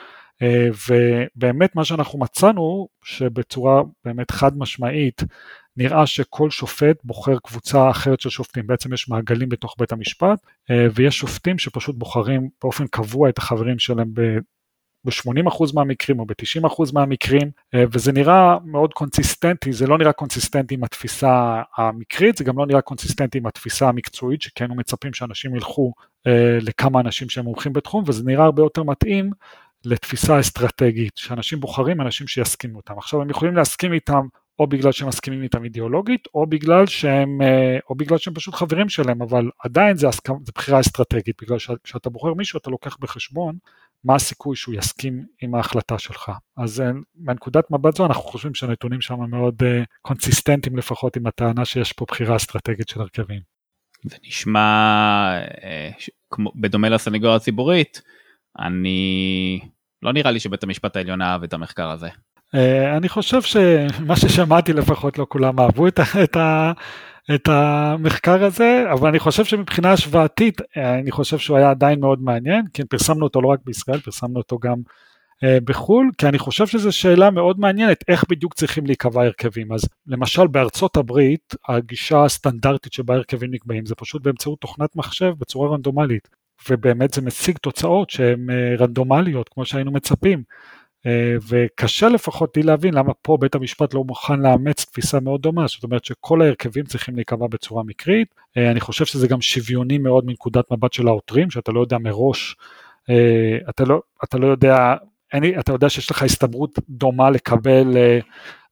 [0.42, 5.22] אה, ובאמת מה שאנחנו מצאנו, שבצורה באמת חד משמעית,
[5.76, 10.38] נראה שכל שופט בוחר קבוצה אחרת של שופטים, בעצם יש מעגלים בתוך בית המשפט,
[10.70, 14.12] אה, ויש שופטים שפשוט בוחרים באופן קבוע את החברים שלהם
[15.06, 20.84] ב-80% מהמקרים או ב-90% מהמקרים, אה, וזה נראה מאוד קונסיסטנטי, זה לא נראה קונסיסטנטי עם
[20.84, 25.92] התפיסה המקרית, זה גם לא נראה קונסיסטנטי עם התפיסה המקצועית, שכן מצפים שאנשים ילכו
[26.26, 29.30] אה, לכמה אנשים שהם מומחים בתחום, וזה נראה הרבה יותר מתאים
[29.84, 32.98] לתפיסה אסטרטגית, שאנשים בוחרים אנשים שיסכימו איתם.
[32.98, 34.26] עכשיו הם יכולים להסכים איתם
[34.58, 38.88] או בגלל שהם מסכימים איתם אידיאולוגית, או בגלל שהם, אה, או בגלל שהם פשוט חברים
[38.88, 43.56] שלהם, אבל עדיין זה, הסכם, זה בחירה אסטרטגית, בגלל שכשאתה בוחר מישהו אתה לוקח בחשבון
[44.04, 46.30] מה הסיכוי שהוא יסכים עם ההחלטה שלך.
[46.56, 51.64] אז אה, מנקודת מבט זו אנחנו חושבים שהנתונים שם מאוד uh, קונסיסטנטיים לפחות עם הטענה
[51.64, 53.40] שיש פה בחירה אסטרטגית של הרכבים.
[54.04, 54.60] זה נשמע
[55.64, 55.90] אה,
[56.30, 58.02] כמו, בדומה לסנגוריה הציבורית,
[58.58, 59.60] אני
[60.02, 62.08] לא נראה לי שבית המשפט העליון אהב את המחקר הזה.
[62.54, 66.36] אה, אני חושב שמה ששמעתי לפחות לא כולם אהבו את, את,
[67.34, 72.22] את המחקר הזה, אבל אני חושב שמבחינה השוואתית, אה, אני חושב שהוא היה עדיין מאוד
[72.22, 74.76] מעניין, כי פרסמנו אותו לא רק בישראל, פרסמנו אותו גם
[75.44, 79.72] אה, בחו"ל, כי אני חושב שזו שאלה מאוד מעניינת, איך בדיוק צריכים להיקבע הרכבים.
[79.72, 85.70] אז למשל בארצות הברית, הגישה הסטנדרטית שבה הרכבים נקבעים זה פשוט באמצעות תוכנת מחשב בצורה
[85.70, 86.28] רנדומלית,
[86.70, 88.46] ובאמת זה משיג תוצאות שהן
[88.78, 90.42] רנדומליות, כמו שהיינו מצפים.
[91.06, 95.66] אה, וקשה לפחות לי להבין למה פה בית המשפט לא מוכן לאמץ תפיסה מאוד דומה,
[95.66, 100.26] זאת אומרת שכל ההרכבים צריכים להיקבע בצורה מקרית, אה, אני חושב שזה גם שוויוני מאוד
[100.26, 102.56] מנקודת מבט של העותרים, שאתה לא יודע מראש,
[103.10, 104.94] אה, אתה לא, אתה לא יודע,
[105.34, 107.96] אני, אתה יודע שיש לך הסתברות דומה לקבל,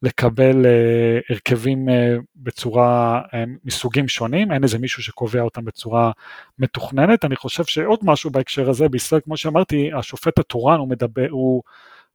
[0.03, 0.67] לקבל
[1.31, 1.89] הרכבים
[2.37, 3.21] בצורה,
[3.65, 6.11] מסוגים שונים, אין איזה מישהו שקובע אותם בצורה
[6.59, 11.63] מתוכננת, אני חושב שעוד משהו בהקשר הזה, בישראל כמו שאמרתי, השופט התורן הוא מדבר, הוא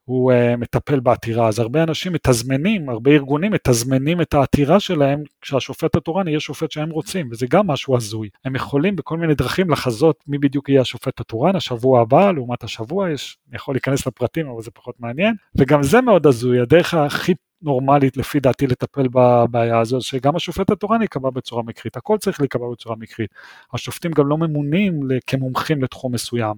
[0.10, 1.48] הוא uh, מטפל בעתירה.
[1.48, 6.90] אז הרבה אנשים מתזמנים, הרבה ארגונים מתזמנים את העתירה שלהם כשהשופט התורן יהיה שופט שהם
[6.90, 8.30] רוצים, וזה גם משהו הזוי.
[8.46, 13.12] הם יכולים בכל מיני דרכים לחזות מי בדיוק יהיה השופט התורן השבוע הבא לעומת השבוע,
[13.12, 17.34] יש, אני יכול להיכנס לפרטים אבל זה פחות מעניין, וגם זה מאוד הזוי, הדרך הכי
[17.62, 22.66] נורמלית לפי דעתי לטפל בבעיה הזו, שגם השופט התורן ייקבע בצורה מקרית, הכל צריך להיקבע
[22.72, 23.30] בצורה מקרית.
[23.74, 26.56] השופטים גם לא ממונים כמומחים לתחום מסוים.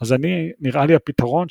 [0.00, 1.48] אז אני, נראה לי הפתרון.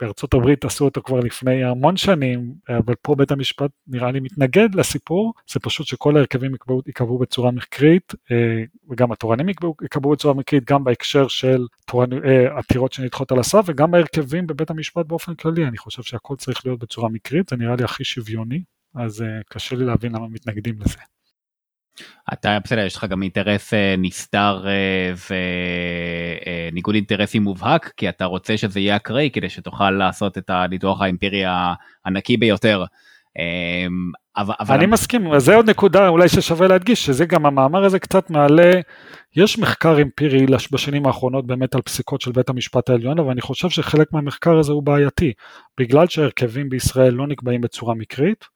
[0.00, 4.74] בארצות הברית עשו אותו כבר לפני המון שנים, אבל פה בית המשפט נראה לי מתנגד
[4.74, 6.52] לסיפור, זה פשוט שכל ההרכבים
[6.86, 12.12] ייקבעו בצורה מקרית, אה, וגם התורנים ייקבעו בצורה מקרית, גם בהקשר של תורנ...
[12.12, 16.66] אה, עתירות שנדחות על הסף, וגם בהרכבים בבית המשפט באופן כללי, אני חושב שהכל צריך
[16.66, 18.62] להיות בצורה מקרית, זה נראה לי הכי שוויוני,
[18.94, 21.15] אז אה, קשה לי להבין למה מתנגדים לזה.
[22.32, 24.64] אתה בסדר, יש לך גם אינטרס אה, נסתר
[26.72, 31.42] וניגוד אינטרסים מובהק, כי אתה רוצה שזה יהיה אקראי כדי שתוכל לעשות את הניתוח האמפירי
[32.04, 32.84] הנקי ביותר.
[33.38, 34.74] אמ, אבל, אבל...
[34.74, 38.72] אני מסכים, זה עוד נקודה אולי ששווה להדגיש, שזה גם המאמר הזה קצת מעלה,
[39.36, 43.68] יש מחקר אמפירי בשנים האחרונות באמת על פסיקות של בית המשפט העליון, אבל אני חושב
[43.68, 45.32] שחלק מהמחקר הזה הוא בעייתי,
[45.80, 48.55] בגלל שהרכבים בישראל לא נקבעים בצורה מקרית, אה,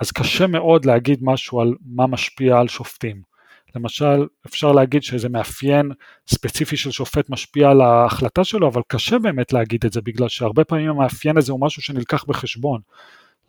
[0.00, 3.28] אז קשה מאוד להגיד משהו על מה משפיע על שופטים.
[3.76, 5.90] למשל, אפשר להגיד שאיזה מאפיין
[6.28, 10.64] ספציפי של שופט משפיע על ההחלטה שלו, אבל קשה באמת להגיד את זה, בגלל שהרבה
[10.64, 12.80] פעמים המאפיין הזה הוא משהו שנלקח בחשבון.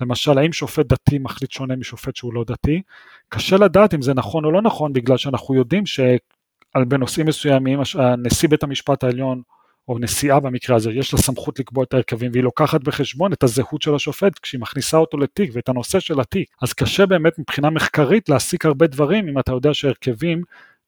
[0.02, 2.82] למשל, האם שופט דתי מחליט שונה משופט שהוא לא דתי?
[3.30, 7.80] קשה לדעת אם זה נכון או לא נכון, בגלל שאנחנו יודעים שבנושאים מסוימים
[8.18, 9.42] נשיא בית המשפט העליון,
[9.90, 13.82] או נשיאה במקרה הזה, יש לה סמכות לקבוע את ההרכבים והיא לוקחת בחשבון את הזהות
[13.82, 16.50] של השופט כשהיא מכניסה אותו לתיק ואת הנושא של התיק.
[16.62, 20.42] אז קשה באמת מבחינה מחקרית להסיק הרבה דברים אם אתה יודע שהרכבים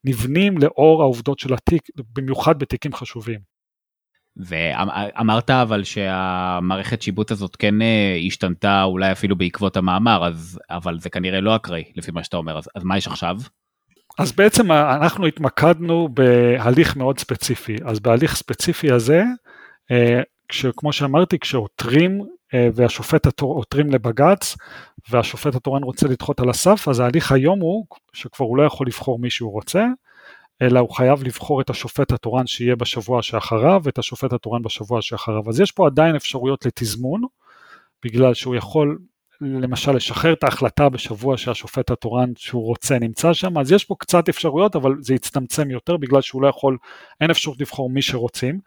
[0.03, 1.81] נבנים לאור העובדות של התיק,
[2.15, 3.39] במיוחד בתיקים חשובים.
[4.37, 11.09] ואמרת אבל שהמערכת שיבוט הזאת כן אה, השתנתה אולי אפילו בעקבות המאמר, אז, אבל זה
[11.09, 13.37] כנראה לא אקראי לפי מה שאתה אומר, אז, אז מה יש עכשיו?
[14.19, 19.23] אז בעצם אנחנו התמקדנו בהליך מאוד ספציפי, אז בהליך ספציפי הזה,
[19.91, 20.21] אה,
[20.77, 22.21] כמו שאמרתי, כשעותרים
[22.53, 24.57] אה, והשופט עותרים לבג"ץ
[25.09, 29.19] והשופט התורן רוצה לדחות על הסף, אז ההליך היום הוא שכבר הוא לא יכול לבחור
[29.19, 29.85] מי שהוא רוצה,
[30.61, 35.49] אלא הוא חייב לבחור את השופט התורן שיהיה בשבוע שאחריו ואת השופט התורן בשבוע שאחריו.
[35.49, 37.21] אז יש פה עדיין אפשרויות לתזמון,
[38.05, 38.97] בגלל שהוא יכול
[39.41, 44.29] למשל לשחרר את ההחלטה בשבוע שהשופט התורן שהוא רוצה נמצא שם, אז יש פה קצת
[44.29, 46.77] אפשרויות, אבל זה יצטמצם יותר בגלל שהוא לא יכול,
[47.21, 48.59] אין אפשרות לבחור מי שרוצים,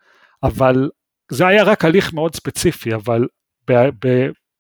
[0.43, 0.91] אבל
[1.31, 3.27] זה היה רק הליך מאוד ספציפי, אבל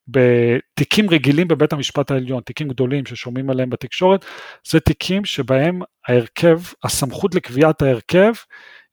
[0.09, 4.25] בתיקים רגילים בבית המשפט העליון, תיקים גדולים ששומעים עליהם בתקשורת,
[4.69, 8.33] זה תיקים שבהם ההרכב, הסמכות לקביעת ההרכב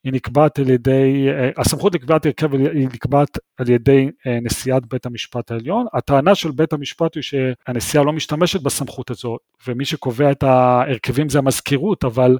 [0.03, 5.05] היא נקבעת על ידי, אה, הסמכות לקביעת הרכב היא נקבעת על ידי אה, נשיאת בית
[5.05, 5.85] המשפט העליון.
[5.93, 11.39] הטענה של בית המשפט היא שהנשיאה לא משתמשת בסמכות הזאת, ומי שקובע את ההרכבים זה
[11.39, 12.37] המזכירות, אבל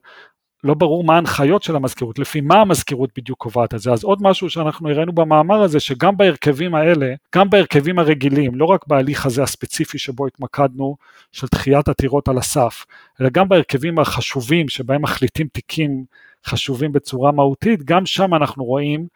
[0.64, 3.92] לא ברור מה ההנחיות של המזכירות, לפי מה המזכירות בדיוק קובעת את זה.
[3.92, 8.88] אז עוד משהו שאנחנו הראינו במאמר הזה, שגם בהרכבים האלה, גם בהרכבים הרגילים, לא רק
[8.88, 10.96] בהליך הזה הספציפי שבו התמקדנו,
[11.32, 12.86] של דחיית עתירות על הסף,
[13.22, 16.06] אלא גם בהרכבים החשובים שבהם מחליטים תיקים
[16.46, 19.08] חשובים בצורה מהותית, גם שם אנחנו רואים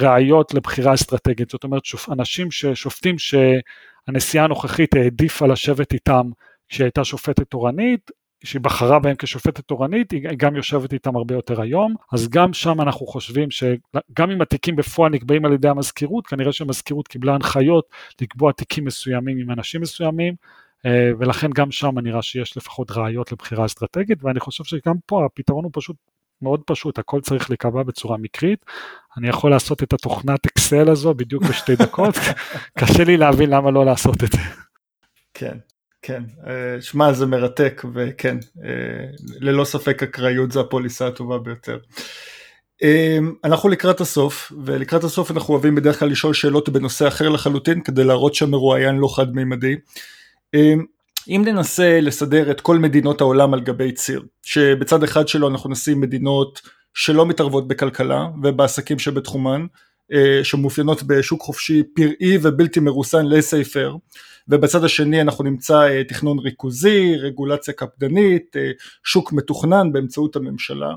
[0.00, 1.50] ראיות לבחירה אסטרטגית.
[1.50, 6.30] זאת אומרת, אנשים ששופטים שהנשיאה הנוכחית העדיפה לשבת איתם
[6.68, 8.10] כשהיא הייתה שופטת תורנית,
[8.44, 12.80] שהיא בחרה בהם כשופטת תורנית, היא גם יושבת איתם הרבה יותר היום, אז גם שם
[12.80, 17.84] אנחנו חושבים שגם אם התיקים בפועל נקבעים על ידי המזכירות, כנראה שהמזכירות קיבלה הנחיות
[18.20, 20.34] לקבוע תיקים מסוימים עם אנשים מסוימים,
[20.86, 25.64] אה, ולכן גם שם נראה שיש לפחות ראיות לבחירה אסטרטגית, ואני חושב שגם פה הפתרון
[25.64, 25.96] הוא פשוט
[26.42, 28.64] מאוד פשוט, הכל צריך להיקבע בצורה מקרית.
[29.18, 32.14] אני יכול לעשות את התוכנת אקסל הזו בדיוק בשתי דקות,
[32.78, 34.38] קשה לי להבין למה לא לעשות את זה.
[35.34, 35.58] כן,
[36.02, 39.04] כן, אה, שמע זה מרתק וכן, אה,
[39.40, 41.78] ללא ספק אקראיות זה הפוליסה הטובה ביותר.
[42.82, 47.82] אה, אנחנו לקראת הסוף, ולקראת הסוף אנחנו אוהבים בדרך כלל לשאול שאלות בנושא אחר לחלוטין,
[47.82, 49.76] כדי להראות שהמרואיין לא חד מימדי.
[51.28, 56.00] אם ננסה לסדר את כל מדינות העולם על גבי ציר, שבצד אחד שלו אנחנו נשים
[56.00, 56.60] מדינות
[56.94, 59.66] שלא מתערבות בכלכלה ובעסקים שבתחומן,
[60.42, 63.96] שמאופיינות בשוק חופשי פראי ובלתי מרוסן לסייפר,
[64.48, 68.70] ובצד השני אנחנו נמצא אה, תכנון ריכוזי, רגולציה קפדנית, אה,
[69.04, 70.94] שוק מתוכנן באמצעות הממשלה.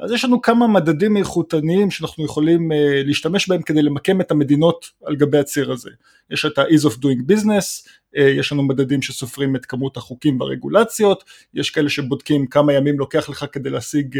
[0.00, 4.86] אז יש לנו כמה מדדים איכותניים שאנחנו יכולים אה, להשתמש בהם כדי למקם את המדינות
[5.04, 5.90] על גבי הציר הזה.
[6.30, 11.24] יש את ה-ease of doing business, יש לנו מדדים שסופרים את כמות החוקים והרגולציות,
[11.54, 14.18] יש כאלה שבודקים כמה ימים לוקח לך כדי להשיג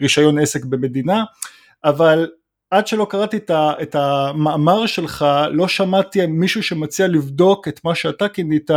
[0.00, 1.24] רישיון עסק במדינה,
[1.84, 2.28] אבל
[2.70, 3.38] עד שלא קראתי
[3.82, 8.70] את המאמר שלך לא שמעתי מישהו שמציע לבדוק את מה שאתה כינית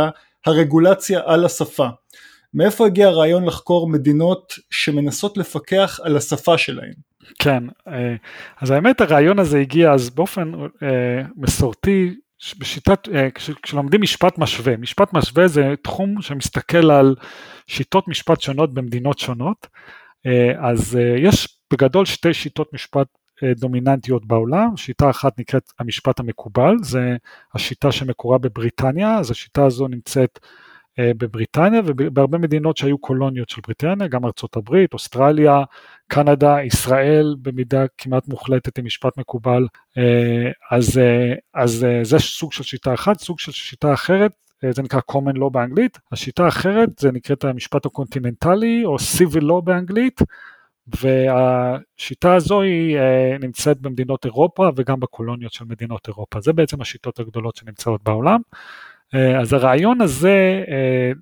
[0.46, 1.88] הרגולציה על השפה.
[2.54, 6.94] מאיפה הגיע הרעיון לחקור מדינות שמנסות לפקח על השפה שלהן?
[7.38, 8.14] כן, אה,
[8.60, 12.14] אז האמת הרעיון הזה הגיע אז באופן אה, מסורתי
[12.58, 13.28] בשיטת, אה,
[13.62, 17.14] כשלומדים משפט משווה, משפט משווה זה תחום שמסתכל על
[17.66, 19.66] שיטות משפט שונות במדינות שונות,
[20.58, 23.06] אז יש בגדול שתי שיטות משפט
[23.56, 27.16] דומיננטיות בעולם, שיטה אחת נקראת המשפט המקובל, זה
[27.54, 30.38] השיטה שמקורה בבריטניה, אז השיטה הזו נמצאת
[31.18, 35.62] בבריטניה ובהרבה מדינות שהיו קולוניות של בריטניה, גם ארצות הברית, אוסטרליה,
[36.08, 39.66] קנדה, ישראל במידה כמעט מוחלטת עם משפט מקובל,
[39.98, 44.32] אה, אז, אה, אז זה סוג של שיטה אחת, סוג של שיטה אחרת
[44.70, 50.20] זה נקרא common law באנגלית, השיטה האחרת זה נקראת המשפט הקונטיננטלי או civil law באנגלית,
[50.86, 52.98] והשיטה הזו היא
[53.40, 58.40] נמצאת במדינות אירופה וגם בקולוניות של מדינות אירופה, זה בעצם השיטות הגדולות שנמצאות בעולם.
[59.14, 60.64] אז הרעיון הזה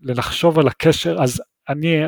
[0.02, 2.04] ללחשוב על הקשר, אז אני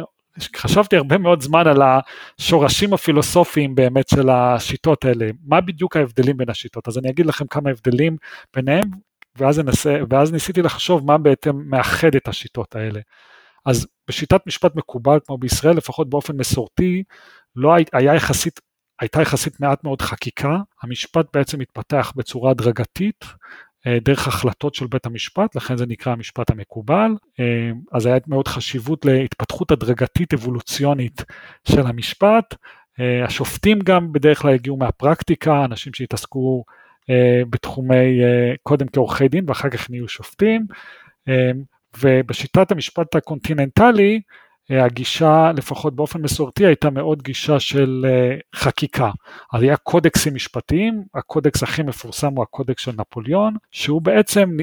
[0.56, 6.50] חשבתי הרבה מאוד זמן על השורשים הפילוסופיים באמת של השיטות האלה, מה בדיוק ההבדלים בין
[6.50, 8.16] השיטות, אז אני אגיד לכם כמה הבדלים
[8.56, 8.90] ביניהם,
[9.36, 13.00] ואז, אנסה, ואז ניסיתי לחשוב מה בעצם מאחד את השיטות האלה.
[13.66, 17.02] אז בשיטת משפט מקובל, כמו בישראל, לפחות באופן מסורתי,
[17.56, 18.60] לא היה יחסית,
[19.00, 23.36] הייתה יחסית מעט מאוד חקיקה, המשפט בעצם התפתח בצורה הדרגתית, אה,
[23.88, 27.10] דרך החלטות של בית המשפט, לכן זה נקרא המשפט המקובל.
[27.40, 31.24] אה, אז היה מאוד חשיבות להתפתחות הדרגתית אבולוציונית
[31.68, 32.54] של המשפט.
[33.00, 36.64] אה, השופטים גם בדרך כלל הגיעו מהפרקטיקה, אנשים שהתעסקו
[37.50, 38.20] בתחומי,
[38.62, 40.66] קודם כעורכי דין ואחר כך נהיו שופטים.
[42.02, 44.20] ובשיטת המשפט הקונטיננטלי,
[44.78, 49.10] הגישה, לפחות באופן מסורתי, הייתה מאוד גישה של אה, חקיקה.
[49.52, 54.56] אז היה קודקסים משפטיים, הקודקס הכי מפורסם הוא הקודקס של נפוליאון, שהוא בעצם,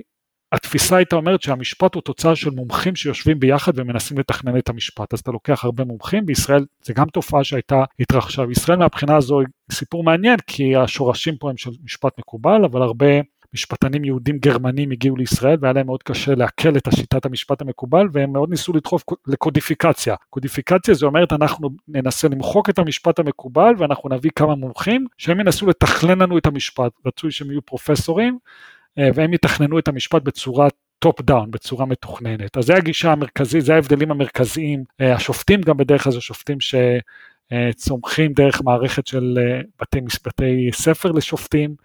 [0.51, 5.13] התפיסה הייתה אומרת שהמשפט הוא תוצאה של מומחים שיושבים ביחד ומנסים לתכנן את המשפט.
[5.13, 9.39] אז אתה לוקח הרבה מומחים, בישראל זה גם תופעה שהייתה, התרחשה בישראל מהבחינה הזו
[9.71, 13.05] סיפור מעניין, כי השורשים פה הם של משפט מקובל, אבל הרבה
[13.53, 18.33] משפטנים יהודים גרמנים הגיעו לישראל והיה להם מאוד קשה לעכל את השיטת המשפט המקובל והם
[18.33, 20.15] מאוד ניסו לדחוף לקודיפיקציה.
[20.29, 25.67] קודיפיקציה זה אומרת אנחנו ננסה למחוק את המשפט המקובל ואנחנו נביא כמה מומחים שהם ינסו
[25.67, 28.37] לתכנן לנו את המשפט, רצוי שהם יהיו פרופסורים
[28.97, 30.67] אה, והם יתכננו את המשפט בצורה
[30.99, 32.57] top down, בצורה מתוכננת.
[32.57, 34.83] אז זה הגישה המרכזית, זה ההבדלים המרכזיים.
[35.01, 41.11] אה, השופטים גם בדרך כלל זה שופטים שצומחים דרך מערכת של אה, בתי, בתי ספר
[41.11, 41.75] לשופטים.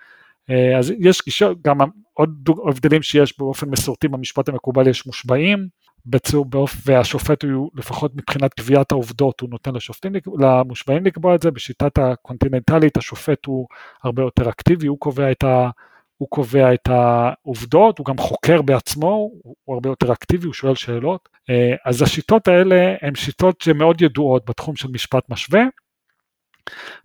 [0.50, 1.78] אה, אז יש גישה, גם
[2.14, 5.68] עוד הבדלים שיש באופן מסורתי במשפט המקובל יש מושבעים,
[6.06, 6.76] בצור, באופ...
[6.86, 12.96] והשופט הוא לפחות מבחינת קביעת העובדות הוא נותן לשופטים, למושבעים לקבוע את זה, בשיטת הקונטיננטלית
[12.96, 13.66] השופט הוא
[14.04, 15.70] הרבה יותר אקטיבי, הוא קובע את, ה...
[16.16, 21.28] הוא קובע את העובדות, הוא גם חוקר בעצמו, הוא הרבה יותר אקטיבי, הוא שואל שאלות,
[21.50, 25.62] אה, אז השיטות האלה הן שיטות שמאוד ידועות בתחום של משפט משווה,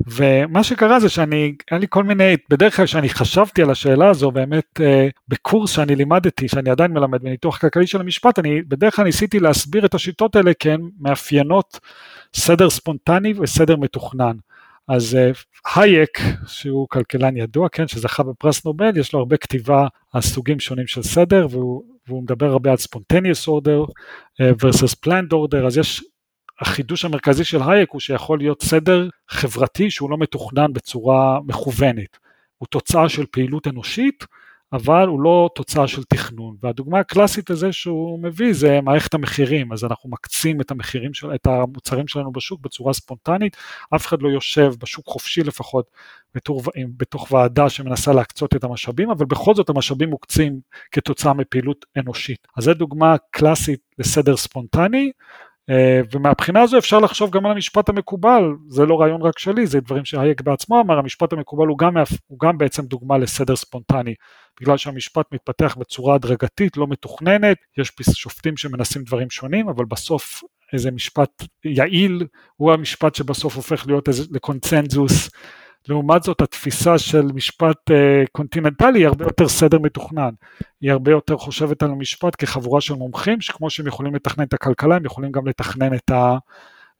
[0.08, 4.32] ומה שקרה זה שאני, היה לי כל מיני, בדרך כלל כשאני חשבתי על השאלה הזו,
[4.32, 9.05] באמת אה, בקורס שאני לימדתי, שאני עדיין מלמד בניתוח כלכלי של המשפט, אני בדרך כלל
[9.05, 11.80] ניסיתי להסביר את השיטות האלה כי הן מאפיינות
[12.34, 14.38] סדר ספונטני וסדר מתוכנן.
[14.88, 15.32] אז אה,
[15.76, 20.88] הייק, שהוא כלכלן ידוע, כן, שזכה בפרס נובל, יש לו הרבה כתיבה על סוגים שונים
[20.88, 23.84] של סדר, והוא, והוא מדבר הרבה על spontaneous order
[24.41, 26.03] versus planned order, אז יש
[26.60, 32.18] החידוש המרכזי של הייק הוא שיכול להיות סדר חברתי שהוא לא מתוכנן בצורה מכוונת.
[32.58, 34.26] הוא תוצאה של פעילות אנושית,
[34.74, 36.55] אבל הוא לא תוצאה של תכנון.
[36.64, 41.47] והדוגמה הקלאסית לזה שהוא מביא זה מערכת המחירים, אז אנחנו מקצים את המחירים, של, את
[41.47, 43.58] המוצרים שלנו בשוק בצורה ספונטנית,
[43.95, 45.86] אף אחד לא יושב בשוק חופשי לפחות
[46.36, 46.64] בתור,
[46.97, 50.60] בתוך ועדה שמנסה להקצות את המשאבים, אבל בכל זאת המשאבים מוקצים
[50.91, 52.47] כתוצאה מפעילות אנושית.
[52.58, 55.12] אז זו דוגמה קלאסית לסדר ספונטני,
[56.13, 60.05] ומהבחינה הזו אפשר לחשוב גם על המשפט המקובל, זה לא רעיון רק שלי, זה דברים
[60.05, 61.93] שהייק בעצמו אמר, המשפט המקובל הוא גם,
[62.28, 64.13] הוא גם בעצם דוגמה לסדר ספונטני,
[64.61, 70.43] בגלל שהמשפט מתפתח בצורה הדרגתית, לא מתוכננת, יש שופטים שמנסים דברים שונים, אבל בסוף
[70.74, 75.30] איזה משפט יעיל הוא המשפט שבסוף הופך להיות איזה, לקונצנזוס
[75.89, 80.29] לעומת זאת התפיסה של משפט אה, קונטיננטלי היא הרבה יותר סדר מתוכנן,
[80.81, 84.95] היא הרבה יותר חושבת על המשפט כחבורה של מומחים שכמו שהם יכולים לתכנן את הכלכלה
[84.95, 86.38] הם יכולים גם לתכנן את, ה,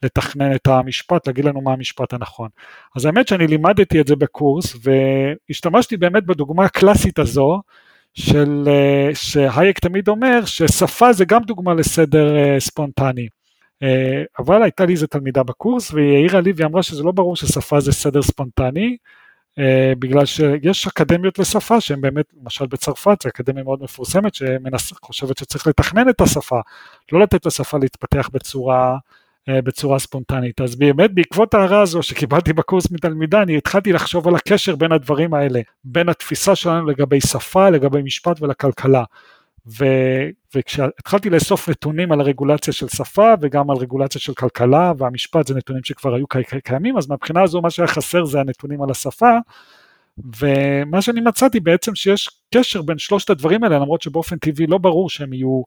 [0.04, 2.50] לתכנן את המשפט, להגיד לנו מה המשפט הנכון.
[2.96, 7.62] אז האמת שאני לימדתי את זה בקורס והשתמשתי באמת בדוגמה הקלאסית הזו
[8.14, 13.28] של, אה, שהייק תמיד אומר ששפה זה גם דוגמה לסדר אה, ספונטני.
[13.84, 17.36] אה, אבל הייתה לי איזה תלמידה בקורס והיא העירה לי והיא אמרה שזה לא ברור
[17.36, 18.98] ששפה זה סדר ספונטני,
[19.60, 25.68] אה, בגלל שיש אקדמיות לשפה שהן באמת, למשל בצרפת, זו אקדמיה מאוד מפורסמת שחושבת שצריך
[25.68, 26.60] לתכנן את השפה,
[27.12, 28.98] לא לתת לשפה להתפתח בצורה,
[29.50, 30.62] אה, בצורה ספונטנית.
[30.62, 35.34] אז באמת בעקבות ההערה הזו שקיבלתי בקורס מתלמידה, אני התחלתי לחשוב על הקשר בין הדברים
[35.34, 39.04] האלה, בין התפיסה שלנו לגבי שפה, לגבי משפט ולכלכלה.
[39.80, 39.86] ו,
[40.56, 45.84] וכשהתחלתי לאסוף נתונים על הרגולציה של שפה וגם על רגולציה של כלכלה והמשפט זה נתונים
[45.84, 46.26] שכבר היו
[46.64, 49.38] קיימים אז מהבחינה הזו מה שהיה חסר זה הנתונים על השפה
[50.40, 55.10] ומה שאני מצאתי בעצם שיש קשר בין שלושת הדברים האלה למרות שבאופן טבעי לא ברור
[55.10, 55.64] שהם יהיו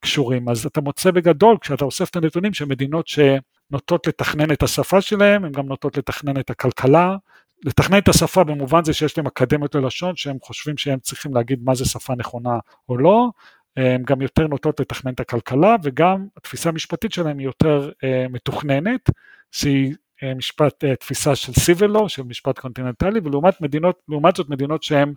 [0.00, 0.48] קשורים.
[0.48, 5.52] אז אתה מוצא בגדול כשאתה אוסף את הנתונים שמדינות שנוטות לתכנן את השפה שלהם הן
[5.52, 7.16] גם נוטות לתכנן את הכלכלה
[7.64, 11.74] לתכנן את השפה במובן זה שיש להם אקדמיות ללשון שהם חושבים שהם צריכים להגיד מה
[11.74, 12.58] זה שפה נכונה
[12.88, 13.28] או לא,
[13.76, 17.90] הן גם יותר נוטות לתכנן את הכלכלה וגם התפיסה המשפטית שלהן היא יותר
[18.30, 19.10] מתוכננת,
[19.50, 19.94] שהיא
[20.36, 25.14] משפט, תפיסה של law, של משפט קונטיננטלי, ולעומת מדינות, לעומת זאת מדינות שהן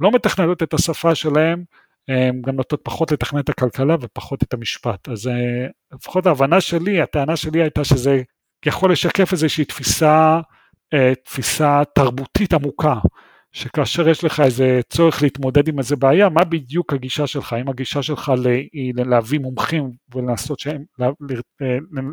[0.00, 1.64] לא מתכננות את השפה שלהן,
[2.08, 5.08] הן גם נוטות פחות לתכנן את הכלכלה ופחות את המשפט.
[5.08, 5.30] אז
[5.92, 8.22] לפחות ההבנה שלי, הטענה שלי הייתה שזה
[8.66, 10.40] יכול לשקף איזושהי תפיסה,
[11.24, 12.94] תפיסה תרבותית עמוקה,
[13.52, 17.52] שכאשר יש לך איזה צורך להתמודד עם איזה בעיה, מה בדיוק הגישה שלך?
[17.52, 18.32] האם הגישה שלך
[18.72, 20.84] היא להביא מומחים ולנסות שהם,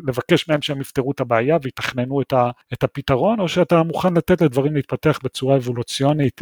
[0.06, 2.20] לבקש מהם שהם יפתרו את הבעיה ויתכננו
[2.72, 6.40] את הפתרון, או שאתה מוכן לתת לדברים להתפתח בצורה אבולוציונית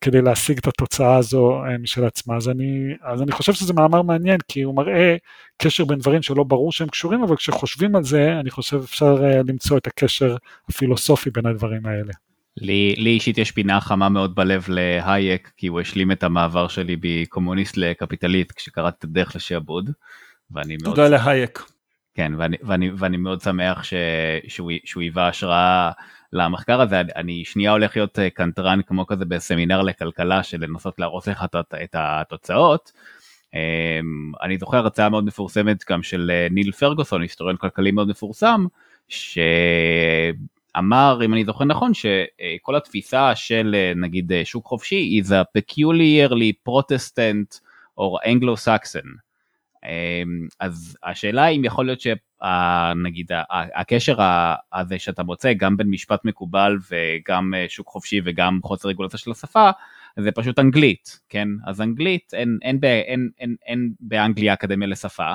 [0.00, 2.36] כדי להשיג את התוצאה הזו משל עצמה.
[2.36, 5.16] אז אני, אז אני חושב שזה מאמר מעניין, כי הוא מראה
[5.58, 9.14] קשר בין דברים שלא ברור שהם קשורים, אבל כשחושבים על זה, אני חושב אפשר
[9.48, 10.36] למצוא את הקשר
[10.68, 12.12] הפילוסופי בין הדברים האלה.
[12.56, 16.96] לי, לי אישית יש פינה חמה מאוד בלב להייק, כי הוא השלים את המעבר שלי
[17.02, 19.90] מקומוניסט לקפיטליסט כשקראתי את הדרך לשעבוד.
[20.50, 20.94] ואני מאוד...
[20.94, 21.62] תודה להייק.
[22.14, 23.94] כן, ואני, ואני, ואני מאוד שמח ש,
[24.48, 25.90] שהוא, שהוא היווה השראה
[26.36, 27.00] למחקר הזה.
[27.16, 31.44] אני שנייה הולך להיות אה, קנטרן כמו כזה בסמינר לכלכלה של לנסות להרוס לך
[31.82, 32.92] את התוצאות.
[33.54, 38.66] אמ, אני זוכר הרצאה מאוד מפורסמת גם של אה, ניל פרגוסון, היסטוריון כלכלי מאוד מפורסם,
[39.08, 39.38] ש...
[40.78, 45.58] אמר, אם אני זוכר נכון, שכל התפיסה של אה, נגיד אה, שוק חופשי is a
[45.58, 47.60] peculiarly Protestant
[47.98, 49.25] or Anglo-Saxon.
[49.86, 54.16] אמ, אז השאלה אם יכול להיות שנגיד הקשר
[54.72, 59.30] הזה שאתה מוצא גם בין משפט מקובל וגם אה, שוק חופשי וגם חוסר רגולציה של
[59.30, 59.70] השפה,
[60.20, 61.48] זה פשוט אנגלית, כן?
[61.66, 65.34] אז אנגלית, אין, אין, אין, אין, אין, באנגליה אקדמיה לשפה.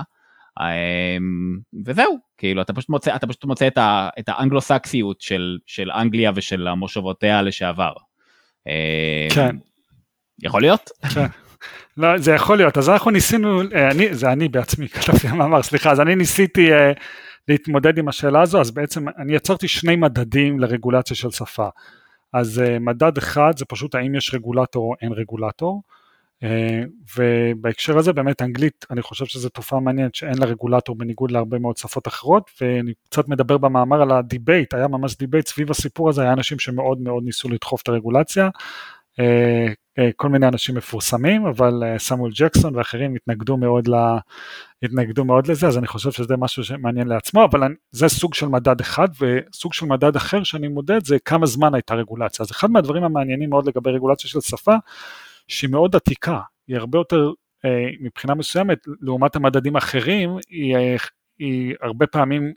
[0.59, 5.91] אמ, וזהו, כאילו אתה פשוט מוצא, אתה פשוט מוצא את, ה, את האנגלו-סקסיות של, של
[5.91, 7.93] אנגליה ושל המושבותיה לשעבר.
[8.67, 9.55] אמ, כן.
[10.43, 10.89] יכול להיות?
[11.13, 11.27] כן.
[11.97, 15.91] לא, זה יכול להיות, אז אנחנו ניסינו, אה, אני, זה אני בעצמי כתבתי מאמר, סליחה,
[15.91, 16.99] אז אני ניסיתי uh,
[17.47, 21.70] להתמודד עם השאלה הזו, אז בעצם אני יצרתי שני מדדים לרגולציה של שפה.
[22.34, 25.82] אז uh, מדד אחד זה פשוט האם יש רגולטור או אין רגולטור,
[26.43, 26.84] אה,
[27.18, 31.78] ובהקשר הזה באמת אנגלית, אני חושב שזו תופעה מעניינת שאין לה רגולטור בניגוד להרבה מאוד
[31.78, 36.22] שפות אחרות, ואני קצת מדבר במאמר על ה debate, היה ממש debate סביב הסיפור הזה,
[36.22, 38.49] היה אנשים שמאוד מאוד ניסו לדחוף את הרגולציה,
[40.16, 44.18] כל מיני אנשים מפורסמים, אבל סמואל ג'קסון ואחרים התנגדו מאוד, לה,
[44.84, 48.80] התנגדו מאוד לזה, אז אני חושב שזה משהו שמעניין לעצמו, אבל זה סוג של מדד
[48.80, 52.43] אחד, וסוג של מדד אחר שאני מודד זה כמה זמן הייתה רגולציה.
[52.43, 54.76] אז אחד מהדברים המעניינים מאוד לגבי רגולציה של שפה,
[55.47, 57.32] שהיא מאוד עתיקה, היא הרבה יותר
[57.66, 60.95] אה, מבחינה מסוימת, לעומת המדדים האחרים, היא, אה,
[61.39, 62.53] היא הרבה פעמים,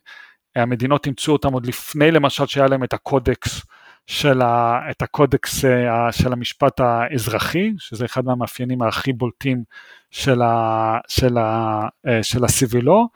[0.56, 3.62] המדינות אימצו אותם עוד לפני למשל שהיה להם את הקודקס
[4.06, 9.62] של, ה, את הקודקס אה, של המשפט האזרחי, שזה אחד מהמאפיינים הכי בולטים
[10.10, 11.88] של, ה, של, ה,
[12.22, 13.08] של הסיבילו,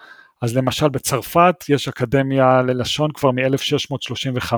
[0.43, 4.53] אז למשל בצרפת יש אקדמיה ללשון כבר מ-1635.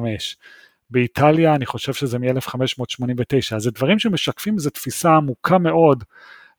[0.91, 6.05] באיטליה אני חושב שזה מ-1589, אז זה דברים שמשקפים איזו תפיסה עמוקה מאוד,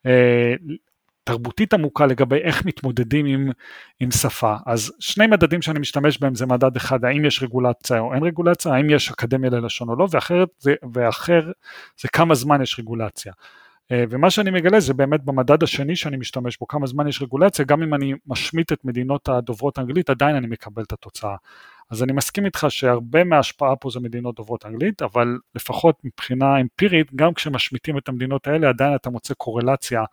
[0.06, 0.54] אה,
[1.32, 3.52] תרבותית עמוקה לגבי איך מתמודדים עם,
[4.00, 4.56] עם שפה.
[4.66, 8.74] אז שני מדדים שאני משתמש בהם זה מדד אחד, האם יש רגולציה או אין רגולציה,
[8.74, 11.52] האם יש אקדמיה ללשון או לא, ואחרת זה, ואחר
[12.00, 13.34] זה כמה זמן יש רגולציה.
[13.92, 17.66] אה, ומה שאני מגלה זה באמת במדד השני שאני משתמש בו, כמה זמן יש רגולציה,
[17.66, 21.36] גם אם אני משמיט את מדינות הדוברות אנגלית, עדיין אני מקבל את התוצאה.
[21.92, 27.16] אז אני מסכים איתך שהרבה מההשפעה פה זה מדינות דוברות אנגלית, אבל לפחות מבחינה אמפירית,
[27.16, 30.04] גם כשמשמיטים את המדינות האלה, עדיין אתה מוצא קורלציה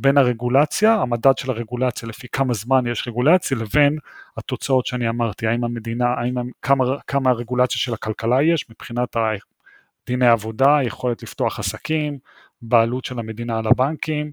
[0.00, 3.98] בין הרגולציה, המדד של הרגולציה לפי כמה זמן יש רגולציה, לבין
[4.36, 9.16] התוצאות שאני אמרתי, האם המדינה, האם, כמה, כמה הרגולציה של הכלכלה יש מבחינת
[10.06, 12.18] דיני עבודה, יכולת לפתוח עסקים,
[12.62, 14.32] בעלות של המדינה על הבנקים,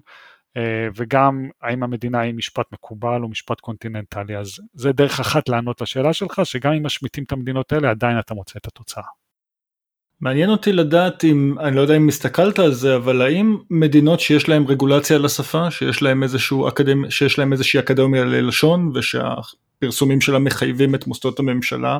[0.56, 5.80] אה, וגם האם המדינה היא משפט מקובל או משפט קונטיננטלי, אז זה דרך אחת לענות
[5.80, 9.02] לשאלה שלך, שגם אם משמיטים את המדינות האלה עדיין אתה מוצא את התוצאה.
[10.20, 14.48] מעניין אותי לדעת אם, אני לא יודע אם הסתכלת על זה, אבל האם מדינות שיש
[14.48, 16.22] להן רגולציה על השפה, שיש להן,
[16.68, 17.10] אקדמ...
[17.10, 21.98] שיש להן איזושהי אקדמיה ללשון ושהפרסומים שלה מחייבים את מוסדות הממשלה,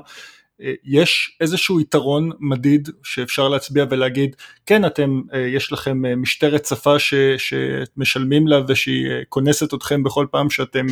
[0.84, 4.36] יש איזשהו יתרון מדיד שאפשר להצביע ולהגיד
[4.66, 10.26] כן אתם אה, יש לכם אה, משטרת שפה ש, שמשלמים לה ושהיא כונסת אתכם בכל
[10.30, 10.86] פעם שאתם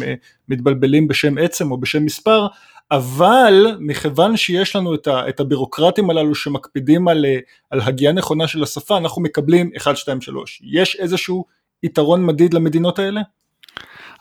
[0.48, 2.46] מתבלבלים בשם עצם או בשם מספר
[2.90, 7.24] אבל מכיוון שיש לנו את, ה, את הבירוקרטים הללו שמקפידים על,
[7.70, 11.44] על הגייה נכונה של השפה אנחנו מקבלים 1, 2, 3 יש איזשהו
[11.82, 13.20] יתרון מדיד למדינות האלה?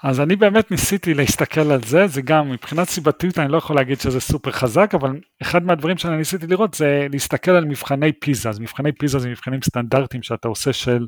[0.06, 4.00] אז אני באמת ניסיתי להסתכל על זה, זה גם מבחינת סיבתיות אני לא יכול להגיד
[4.00, 8.60] שזה סופר חזק, אבל אחד מהדברים שאני ניסיתי לראות זה להסתכל על מבחני פיזה, אז
[8.60, 11.08] מבחני פיזה זה מבחנים סטנדרטיים שאתה עושה של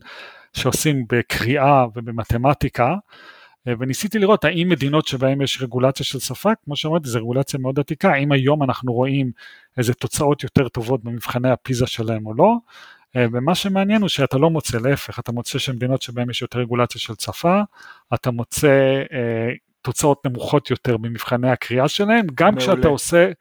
[0.53, 2.95] שעושים בקריאה ובמתמטיקה,
[3.65, 8.11] וניסיתי לראות האם מדינות שבהן יש רגולציה של שפה, כמו שאמרתי, זו רגולציה מאוד עתיקה,
[8.13, 9.31] האם היום אנחנו רואים
[9.77, 12.55] איזה תוצאות יותר טובות במבחני הפיזה שלהם או לא,
[13.31, 17.13] ומה שמעניין הוא שאתה לא מוצא, להפך, אתה מוצא שמדינות שבהן יש יותר רגולציה של
[17.19, 17.61] שפה,
[18.13, 23.31] אתה מוצא אה, תוצאות נמוכות יותר במבחני הקריאה שלהם, גם כשאתה עושה,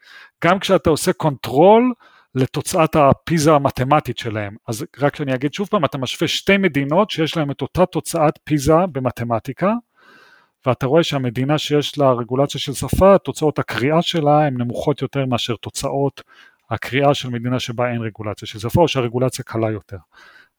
[0.45, 1.93] גם כשאתה עושה control
[2.35, 4.57] לתוצאת הפיזה המתמטית שלהם.
[4.69, 8.39] אז רק שאני אגיד שוב פעם, אתה משווה שתי מדינות שיש להן את אותה תוצאת
[8.45, 9.73] פיזה במתמטיקה,
[10.67, 15.57] ואתה רואה שהמדינה שיש לה רגולציה של שפה, תוצאות הקריאה שלה הן נמוכות יותר מאשר
[15.57, 16.23] תוצאות
[16.71, 19.97] הקריאה של מדינה שבה אין רגולציה שפה, או שהרגולציה קלה יותר.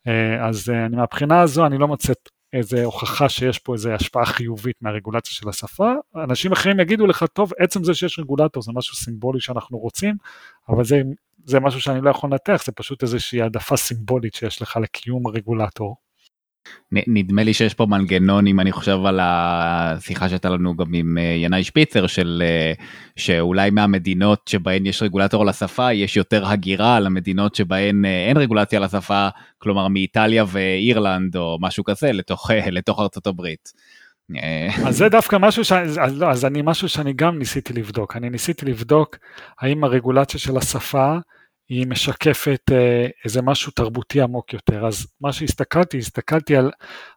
[0.08, 2.14] אה, אז אה, אני מהבחינה הזו אני לא מוצא
[2.54, 5.94] איזה הוכחה שיש פה איזה השפעה חיובית מהרגולציה של השפה.
[6.16, 10.16] אנשים אחרים יגידו לך, טוב, עצם זה שיש רגולטור זה משהו סימבולי שאנחנו רוצים,
[10.70, 11.02] אבל זה,
[11.46, 15.96] זה משהו שאני לא יכול לנתח, זה פשוט איזושהי העדפה סימבולית שיש לך לקיום הרגולטור.
[16.92, 21.24] נדמה לי שיש פה מנגנון אם אני חושב על השיחה שהייתה לנו גם עם אה,
[21.24, 22.74] ינאי שפיצר של אה,
[23.16, 28.80] שאולי מהמדינות שבהן יש רגולטור על השפה יש יותר הגירה למדינות שבהן אה, אין רגולציה
[28.80, 33.72] על השפה כלומר מאיטליה ואירלנד או משהו כזה לתוך לתוך ארצות הברית.
[34.86, 35.72] אז זה דווקא משהו ש...
[35.72, 39.18] אז, לא, אז אני משהו שאני גם ניסיתי לבדוק אני ניסיתי לבדוק
[39.62, 41.18] האם הרגולציה של השפה
[41.70, 44.86] היא משקפת אה, איזה משהו תרבותי עמוק יותר.
[44.86, 46.72] אז מה שהסתכלתי, הסתכלתי על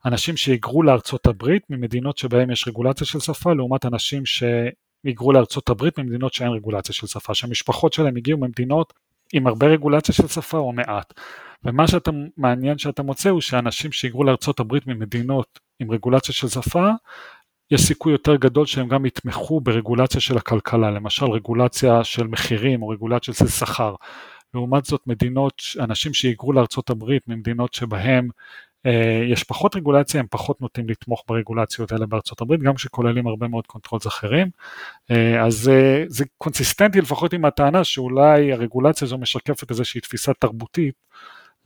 [0.06, 5.98] אנשים שהיגרו לארצות הברית ממדינות שבהם יש רגולציה של שפה, לעומת אנשים שהיגרו לארצות הברית
[5.98, 8.92] ממדינות שאין רגולציה של שפה, שהמשפחות שלהם הגיעו ממדינות
[9.32, 11.14] עם הרבה רגולציה של שפה או מעט.
[11.64, 16.88] ומה שאתה מעניין שאתה מוצא הוא שאנשים שהיגרו לארצות הברית ממדינות עם רגולציה של שפה,
[17.70, 22.88] יש סיכוי יותר גדול שהם גם יתמכו ברגולציה של הכלכלה, למשל רגולציה של מחירים או
[22.88, 23.94] רגולציה של שכר.
[24.54, 28.28] לעומת זאת מדינות, אנשים שהיגרו לארצות הברית ממדינות שבהם
[28.86, 33.48] אה, יש פחות רגולציה, הם פחות נוטים לתמוך ברגולציות האלה בארצות הברית, גם שכוללים הרבה
[33.48, 34.50] מאוד controls אחרים.
[35.10, 40.94] אה, אז אה, זה קונסיסטנטי לפחות עם הטענה שאולי הרגולציה הזו משקפת איזושהי תפיסה תרבותית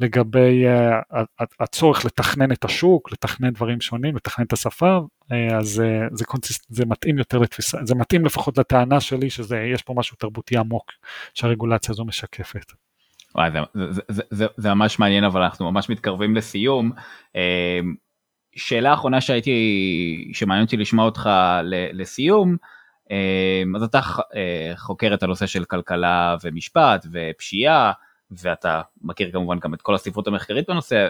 [0.00, 6.14] לגבי uh, הצורך לתכנן את השוק, לתכנן דברים שונים, לתכנן את השפה, uh, אז uh,
[6.16, 10.56] זה, קונסיס, זה מתאים יותר לתפיסה, זה מתאים לפחות לטענה שלי שיש פה משהו תרבותי
[10.56, 10.92] עמוק
[11.34, 12.72] שהרגולציה הזו משקפת.
[13.34, 13.58] וואי, זה,
[13.90, 16.92] זה, זה, זה, זה ממש מעניין אבל אנחנו ממש מתקרבים לסיום.
[18.56, 21.30] שאלה אחרונה שהייתי, שמעניין אותי לשמוע אותך
[21.92, 22.56] לסיום,
[23.76, 24.00] אז אתה
[24.76, 27.92] חוקר את הנושא של כלכלה ומשפט ופשיעה.
[28.42, 31.08] ואתה מכיר כמובן גם את כל הספרות המחקרית בנושא,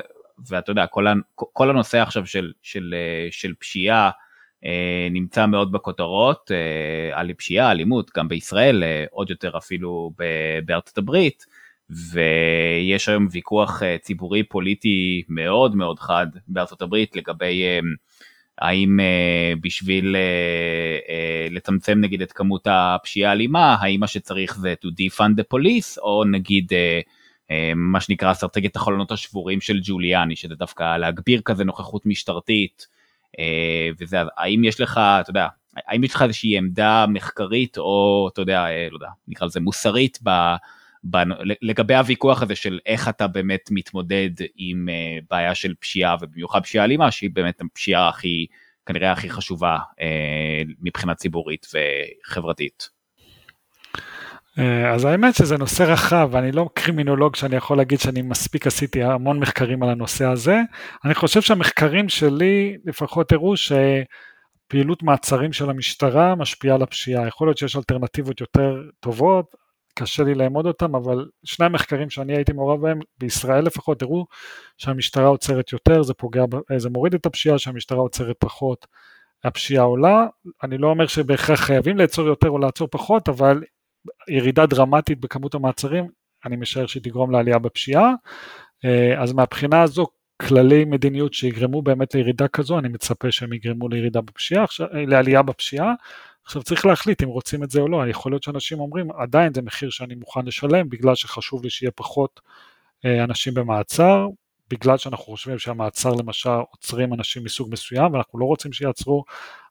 [0.49, 2.95] ואתה יודע, כל, כל הנושא עכשיו של, של,
[3.31, 4.11] של פשיעה
[4.65, 10.11] אה, נמצא מאוד בכותרות, אה, על פשיעה, אלימות, גם בישראל, אה, עוד יותר אפילו
[10.65, 11.45] בארצות הברית,
[12.13, 17.63] ויש היום ויכוח ציבורי פוליטי מאוד מאוד חד בארצות הברית לגבי
[18.59, 24.75] האם uh, בשביל uh, uh, לצמצם נגיד את כמות הפשיעה האלימה, האם מה שצריך זה
[24.85, 27.11] to defund the police, או נגיד uh,
[27.77, 32.87] מה שנקרא אסטרטגיית החלונות השבורים של ג'וליאני, שזה דווקא להגביר כזה נוכחות משטרתית,
[33.35, 38.41] uh, וזה, האם יש לך, אתה יודע, האם יש לך איזושהי עמדה מחקרית, או אתה
[38.41, 40.31] יודע, uh, לא יודע, נקרא לזה מוסרית, ב...
[41.63, 46.85] לגבי הוויכוח הזה של איך אתה באמת מתמודד עם uh, בעיה של פשיעה ובמיוחד פשיעה
[46.85, 48.47] אלימה שהיא באמת הפשיעה הכי
[48.87, 49.79] כנראה הכי חשובה
[50.81, 52.94] מבחינה ציבורית וחברתית.
[54.59, 59.03] אה, אז האמת שזה נושא רחב, ואני לא קרימינולוג שאני יכול להגיד שאני מספיק עשיתי
[59.03, 60.61] המון מחקרים על הנושא הזה.
[61.05, 67.27] אני חושב שהמחקרים שלי לפחות הראו שפעילות מעצרים של המשטרה משפיעה על הפשיעה.
[67.27, 69.47] יכול להיות שיש אלטרנטיבות יותר טובות,
[69.95, 74.27] קשה לי לאמוד אותם, אבל שני המחקרים שאני הייתי מעורב בהם, בישראל לפחות, הראו
[74.79, 76.45] שהמשטרה עוצרת יותר, זה פוגע,
[76.77, 78.87] זה מוריד את הפשיעה, שהמשטרה עוצרת פחות,
[79.45, 80.27] הפשיעה עולה.
[80.63, 83.61] אני לא אומר שבהכרח חייבים לעצור יותר או לעצור פחות, אבל
[84.29, 86.09] ירידה דרמטית בכמות המעצרים,
[86.47, 88.13] אני משער שהיא תגרום לעלייה בפשיעה.
[88.85, 90.07] אה, אז מהבחינה הזו,
[90.43, 95.93] כללי מדיניות שיגרמו באמת לירידה כזו, אני מצפה שהם יגרמו לירידה בפשיעה, לעלייה בפשיעה.
[96.45, 99.63] עכשיו צריך להחליט אם רוצים את זה או לא, יכול להיות שאנשים אומרים עדיין זה
[99.63, 102.41] מחיר שאני מוכן לשלם בגלל שחשוב לי שיהיה פחות
[103.05, 104.27] אה, אנשים במעצר,
[104.71, 109.25] בגלל שאנחנו חושבים שהמעצר למשל עוצרים אנשים מסוג מסוים ואנחנו לא רוצים שיעצרו,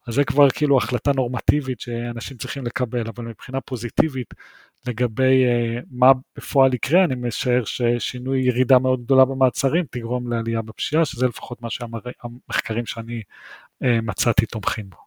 [0.08, 4.34] אז זה כבר כאילו החלטה נורמטיבית שאנשים צריכים לקבל, אבל מבחינה פוזיטיבית
[4.88, 11.06] לגבי uh, מה בפועל יקרה, אני משער ששינוי ירידה מאוד גדולה במעצרים תגרום לעלייה בפשיעה,
[11.06, 13.22] שזה לפחות מה שהמחקרים שאני
[13.84, 14.98] uh, מצאתי תומכים בו.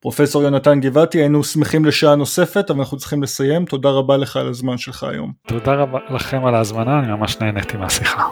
[0.00, 3.64] פרופסור יונתן גבעתי, היינו שמחים לשעה נוספת, אבל אנחנו צריכים לסיים.
[3.64, 5.32] תודה רבה לך על הזמן שלך היום.
[5.46, 8.28] תודה רבה לכם על ההזמנה, אני ממש נהניתי מהשיחה.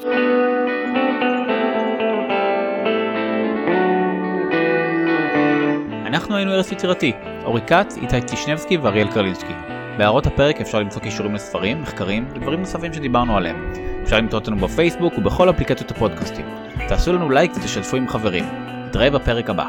[6.09, 7.13] אנחנו היינו ארץ יצירתי,
[7.45, 9.53] אורי כץ, איתי טישנבסקי ואריאל קרלינסקי.
[9.99, 13.73] בהערות הפרק אפשר למצוא קישורים לספרים, מחקרים ודברים נוספים שדיברנו עליהם.
[14.03, 16.47] אפשר למצוא אותנו בפייסבוק ובכל אפליקציות הפודקאסטים.
[16.89, 18.45] תעשו לנו לייק ותשתפו עם חברים.
[18.87, 19.69] נתראה בפרק הבא.